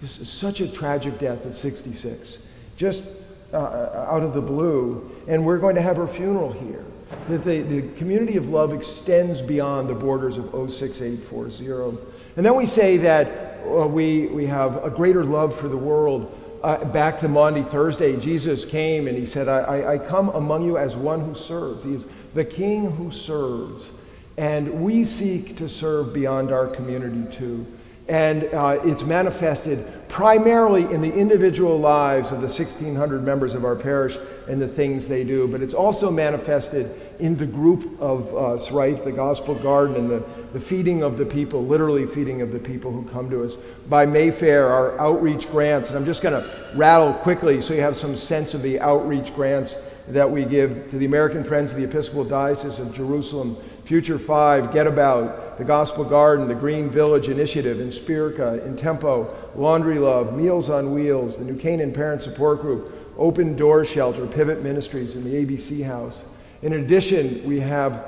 This 0.00 0.18
is 0.18 0.30
such 0.30 0.60
a 0.60 0.68
tragic 0.68 1.18
death 1.18 1.44
at 1.44 1.52
66. 1.52 2.38
Just 2.76 3.04
uh, 3.52 4.06
out 4.10 4.22
of 4.22 4.32
the 4.32 4.40
blue, 4.40 5.10
and 5.28 5.44
we're 5.44 5.58
going 5.58 5.74
to 5.74 5.82
have 5.82 5.96
her 5.98 6.06
funeral 6.06 6.52
here. 6.52 6.84
That 7.28 7.44
the, 7.44 7.60
the 7.60 7.82
community 7.96 8.36
of 8.36 8.48
love 8.48 8.72
extends 8.72 9.40
beyond 9.42 9.88
the 9.88 9.94
borders 9.94 10.38
of 10.38 10.50
06840. 10.70 11.98
And 12.36 12.46
then 12.46 12.54
we 12.54 12.66
say 12.66 12.96
that 12.98 13.58
uh, 13.66 13.86
we, 13.86 14.26
we 14.28 14.46
have 14.46 14.82
a 14.84 14.90
greater 14.90 15.24
love 15.24 15.54
for 15.54 15.68
the 15.68 15.76
world. 15.76 16.32
Uh, 16.62 16.84
back 16.86 17.18
to 17.20 17.28
Maundy 17.28 17.62
Thursday, 17.62 18.18
Jesus 18.18 18.64
came 18.64 19.06
and 19.06 19.16
he 19.16 19.26
said, 19.26 19.48
I, 19.48 19.58
I, 19.58 19.92
I 19.94 19.98
come 19.98 20.30
among 20.30 20.64
you 20.64 20.76
as 20.76 20.96
one 20.96 21.20
who 21.20 21.34
serves. 21.34 21.84
He 21.84 21.94
is 21.94 22.06
the 22.34 22.44
king 22.44 22.90
who 22.90 23.12
serves. 23.12 23.92
And 24.36 24.82
we 24.82 25.04
seek 25.04 25.56
to 25.58 25.68
serve 25.68 26.12
beyond 26.12 26.50
our 26.50 26.66
community 26.66 27.24
too. 27.36 27.66
And 28.08 28.44
uh, 28.44 28.80
it's 28.84 29.04
manifested 29.04 29.86
primarily 30.08 30.84
in 30.84 31.02
the 31.02 31.12
individual 31.12 31.78
lives 31.78 32.32
of 32.32 32.40
the 32.40 32.46
1,600 32.46 33.22
members 33.22 33.54
of 33.54 33.64
our 33.64 33.76
parish 33.76 34.16
and 34.48 34.60
the 34.60 34.68
things 34.68 35.06
they 35.06 35.22
do, 35.22 35.46
but 35.46 35.60
it's 35.60 35.74
also 35.74 36.10
manifested 36.10 36.90
in 37.18 37.36
the 37.36 37.46
group 37.46 38.00
of 38.00 38.34
us, 38.34 38.70
right? 38.70 39.02
The 39.04 39.12
gospel 39.12 39.54
garden 39.56 39.96
and 39.96 40.10
the, 40.10 40.24
the 40.52 40.60
feeding 40.60 41.02
of 41.02 41.18
the 41.18 41.26
people, 41.26 41.64
literally 41.66 42.06
feeding 42.06 42.40
of 42.40 42.52
the 42.52 42.58
people 42.58 42.90
who 42.90 43.04
come 43.10 43.28
to 43.30 43.44
us. 43.44 43.56
By 43.88 44.06
Mayfair, 44.06 44.68
our 44.68 44.98
outreach 44.98 45.50
grants, 45.50 45.90
and 45.90 45.98
I'm 45.98 46.06
just 46.06 46.22
going 46.22 46.42
to 46.42 46.50
rattle 46.74 47.12
quickly 47.12 47.60
so 47.60 47.74
you 47.74 47.82
have 47.82 47.96
some 47.96 48.16
sense 48.16 48.54
of 48.54 48.62
the 48.62 48.80
outreach 48.80 49.34
grants 49.34 49.76
that 50.08 50.30
we 50.30 50.44
give 50.44 50.90
to 50.90 50.98
the 50.98 51.04
American 51.04 51.44
Friends 51.44 51.72
of 51.72 51.76
the 51.76 51.84
Episcopal 51.84 52.24
Diocese 52.24 52.78
of 52.78 52.94
Jerusalem, 52.94 53.58
Future 53.88 54.18
5, 54.18 54.70
Get 54.70 54.86
About, 54.86 55.56
the 55.56 55.64
Gospel 55.64 56.04
Garden, 56.04 56.46
the 56.46 56.54
Green 56.54 56.90
Village 56.90 57.28
Initiative, 57.28 57.78
Inspirica, 57.78 58.62
In 58.66 58.76
Tempo, 58.76 59.34
Laundry 59.56 59.98
Love, 59.98 60.36
Meals 60.36 60.68
on 60.68 60.92
Wheels, 60.92 61.38
the 61.38 61.44
New 61.44 61.56
Canaan 61.56 61.90
Parent 61.94 62.20
Support 62.20 62.60
Group, 62.60 62.92
Open 63.16 63.56
Door 63.56 63.86
Shelter, 63.86 64.26
Pivot 64.26 64.62
Ministries, 64.62 65.16
and 65.16 65.24
the 65.24 65.30
ABC 65.30 65.82
House. 65.82 66.26
In 66.60 66.74
addition, 66.74 67.42
we 67.46 67.60
have 67.60 68.04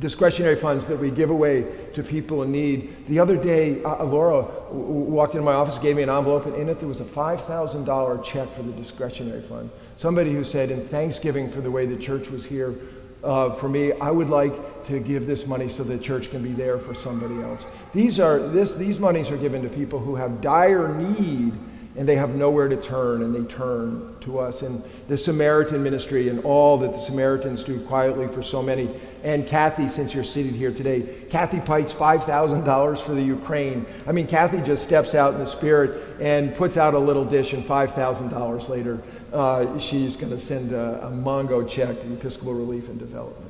discretionary 0.00 0.56
funds 0.56 0.84
that 0.86 0.98
we 0.98 1.12
give 1.12 1.30
away 1.30 1.64
to 1.94 2.02
people 2.02 2.42
in 2.42 2.50
need. 2.50 3.06
The 3.06 3.20
other 3.20 3.36
day, 3.36 3.80
uh, 3.84 4.02
Laura 4.02 4.48
w- 4.66 4.84
walked 4.84 5.34
into 5.34 5.44
my 5.44 5.54
office, 5.54 5.78
gave 5.78 5.94
me 5.94 6.02
an 6.02 6.10
envelope, 6.10 6.46
and 6.46 6.56
in 6.56 6.68
it 6.68 6.80
there 6.80 6.88
was 6.88 7.00
a 7.00 7.04
$5,000 7.04 8.24
check 8.24 8.52
for 8.52 8.64
the 8.64 8.72
discretionary 8.72 9.42
fund. 9.42 9.70
Somebody 9.96 10.32
who 10.32 10.42
said, 10.42 10.72
in 10.72 10.80
thanksgiving 10.80 11.48
for 11.48 11.60
the 11.60 11.70
way 11.70 11.86
the 11.86 11.96
church 11.96 12.30
was 12.30 12.44
here 12.44 12.74
uh, 13.22 13.50
for 13.50 13.68
me, 13.68 13.92
I 13.92 14.10
would 14.10 14.30
like 14.30 14.77
to 14.88 14.98
give 14.98 15.26
this 15.26 15.46
money 15.46 15.68
so 15.68 15.84
the 15.84 15.98
church 15.98 16.30
can 16.30 16.42
be 16.42 16.52
there 16.52 16.78
for 16.78 16.94
somebody 16.94 17.40
else. 17.42 17.64
These, 17.94 18.18
are, 18.18 18.38
this, 18.38 18.74
these 18.74 18.98
monies 18.98 19.30
are 19.30 19.36
given 19.36 19.62
to 19.62 19.68
people 19.68 19.98
who 19.98 20.16
have 20.16 20.40
dire 20.40 20.94
need 20.94 21.52
and 21.98 22.06
they 22.06 22.14
have 22.14 22.36
nowhere 22.36 22.68
to 22.68 22.76
turn, 22.76 23.22
and 23.22 23.34
they 23.34 23.42
turn 23.52 24.14
to 24.20 24.38
us. 24.38 24.62
And 24.62 24.80
the 25.08 25.16
Samaritan 25.16 25.82
ministry 25.82 26.28
and 26.28 26.44
all 26.44 26.78
that 26.78 26.92
the 26.92 26.98
Samaritans 26.98 27.64
do 27.64 27.80
quietly 27.86 28.28
for 28.28 28.40
so 28.40 28.62
many. 28.62 28.88
And 29.24 29.48
Kathy, 29.48 29.88
since 29.88 30.14
you're 30.14 30.22
seated 30.22 30.54
here 30.54 30.70
today, 30.70 31.24
Kathy 31.28 31.58
Pikes 31.58 31.92
$5,000 31.92 33.02
for 33.02 33.14
the 33.14 33.22
Ukraine. 33.22 33.84
I 34.06 34.12
mean, 34.12 34.28
Kathy 34.28 34.60
just 34.60 34.84
steps 34.84 35.16
out 35.16 35.32
in 35.32 35.40
the 35.40 35.46
spirit 35.46 36.20
and 36.20 36.54
puts 36.54 36.76
out 36.76 36.94
a 36.94 36.98
little 37.00 37.24
dish, 37.24 37.52
and 37.52 37.64
$5,000 37.64 38.68
later, 38.68 39.02
uh, 39.32 39.76
she's 39.80 40.14
going 40.14 40.30
to 40.30 40.38
send 40.38 40.70
a, 40.70 41.04
a 41.04 41.10
Mongo 41.10 41.68
check 41.68 42.00
to 42.00 42.12
Episcopal 42.12 42.54
Relief 42.54 42.88
and 42.88 43.00
Development. 43.00 43.47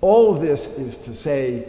All 0.00 0.34
of 0.34 0.40
this 0.40 0.66
is 0.66 0.98
to 0.98 1.14
say 1.14 1.68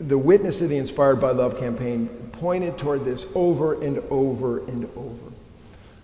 the 0.00 0.18
witness 0.18 0.60
of 0.60 0.68
the 0.68 0.76
Inspired 0.76 1.16
by 1.16 1.30
Love 1.30 1.58
campaign 1.58 2.08
pointed 2.32 2.78
toward 2.78 3.04
this 3.04 3.26
over 3.34 3.82
and 3.82 3.98
over 4.10 4.60
and 4.66 4.84
over 4.96 5.28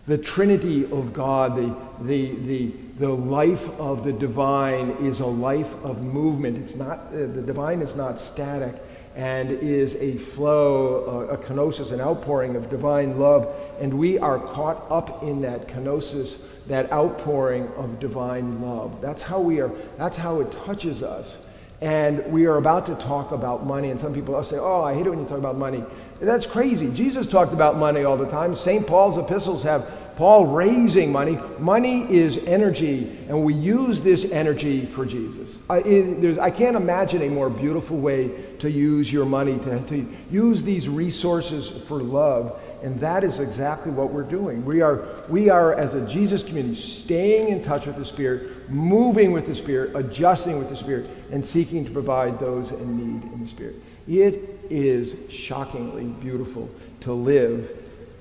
the 0.07 0.19
Trinity 0.19 0.85
of 0.85 1.15
God, 1.15 1.57
the, 1.57 1.75
the, 2.03 2.35
the, 2.47 2.67
the 2.99 3.09
life 3.09 3.69
of 3.81 4.05
the 4.05 4.13
divine 4.13 4.91
is 5.01 5.21
a 5.21 5.27
life 5.27 5.75
of 5.83 6.03
movement. 6.03 6.59
It's 6.59 6.75
not, 6.75 6.99
uh, 7.09 7.27
the 7.27 7.43
divine 7.43 7.81
is 7.81 7.97
not 7.97 8.21
static 8.21 8.75
and 9.17 9.51
is 9.51 9.95
a 9.97 10.17
flow, 10.17 11.27
uh, 11.31 11.35
a 11.35 11.39
kenosis, 11.39 11.91
an 11.91 12.03
outpouring 12.03 12.55
of 12.55 12.69
divine 12.69 13.19
love. 13.19 13.55
And 13.81 13.95
we 13.95 14.19
are 14.19 14.39
caught 14.39 14.85
up 14.91 15.23
in 15.23 15.41
that 15.43 15.69
kenosis, 15.69 16.43
that 16.67 16.93
outpouring 16.93 17.69
of 17.77 17.99
divine 17.99 18.61
love. 18.61 19.01
That's 19.01 19.23
how 19.23 19.41
we 19.41 19.61
are, 19.61 19.71
that's 19.97 20.19
how 20.19 20.41
it 20.41 20.53
touches 20.53 21.03
us. 21.03 21.47
And 21.81 22.25
we 22.33 22.47
are 22.47 22.57
about 22.57 22.87
to 22.87 22.95
talk 22.95 23.33
about 23.33 23.67
money, 23.67 23.91
and 23.91 23.99
some 23.99 24.15
people 24.15 24.43
say, 24.45 24.59
Oh, 24.59 24.83
I 24.83 24.95
hate 24.95 25.07
it 25.07 25.11
when 25.11 25.19
you 25.19 25.27
talk 25.27 25.39
about 25.39 25.59
money. 25.59 25.85
That's 26.21 26.47
crazy. 26.47 26.91
Jesus 26.93 27.27
talked 27.27 27.53
about 27.53 27.77
money 27.77 28.05
all 28.05 28.17
the 28.17 28.29
time. 28.29 28.55
St. 28.55 28.87
Paul's 28.87 29.19
epistles 29.19 29.63
have 29.65 29.91
Paul 30.17 30.47
raising 30.47 31.11
money. 31.11 31.39
Money 31.59 32.11
is 32.11 32.39
energy, 32.45 33.19
and 33.29 33.45
we 33.45 33.53
use 33.55 34.01
this 34.01 34.31
energy 34.31 34.87
for 34.87 35.05
Jesus. 35.05 35.59
I, 35.69 35.79
it, 35.79 36.39
I 36.39 36.51
can't 36.51 36.77
imagine 36.77 37.23
a 37.23 37.29
more 37.29 37.51
beautiful 37.51 37.99
way 37.99 38.31
to 38.61 38.71
use 38.71 39.13
your 39.13 39.25
money, 39.25 39.59
to, 39.59 39.81
to 39.81 40.07
use 40.31 40.63
these 40.63 40.89
resources 40.89 41.69
for 41.69 42.01
love. 42.01 42.61
And 42.85 43.01
that 43.01 43.25
is 43.25 43.40
exactly 43.40 43.90
what 43.90 44.11
we're 44.12 44.25
doing. 44.25 44.62
We 44.62 44.83
are, 44.83 45.03
we 45.31 45.49
are, 45.49 45.73
as 45.73 45.94
a 45.94 46.07
Jesus 46.07 46.42
community, 46.42 46.75
staying 46.75 47.49
in 47.49 47.62
touch 47.62 47.87
with 47.87 47.97
the 47.97 48.05
Spirit, 48.05 48.68
moving 48.68 49.33
with 49.33 49.47
the 49.47 49.55
Spirit, 49.55 49.97
adjusting 49.97 50.59
with 50.59 50.68
the 50.68 50.77
Spirit, 50.77 51.09
and 51.33 51.44
seeking 51.44 51.87
to 51.87 51.90
provide 51.90 52.38
those 52.38 52.73
in 52.73 52.99
need 52.99 53.33
in 53.33 53.40
the 53.40 53.47
Spirit. 53.47 53.77
It 54.07 54.61
is 54.68 55.16
shockingly 55.31 56.05
beautiful 56.05 56.70
to 57.01 57.14
live 57.14 57.70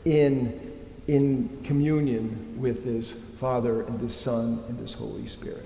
in, 0.06 0.74
in 1.08 1.62
communion 1.66 2.56
with 2.58 2.86
this 2.86 3.12
Father 3.12 3.82
and 3.82 4.00
this 4.00 4.16
Son 4.16 4.64
and 4.70 4.80
this 4.80 4.94
Holy 4.94 5.28
Spirit. 5.28 5.66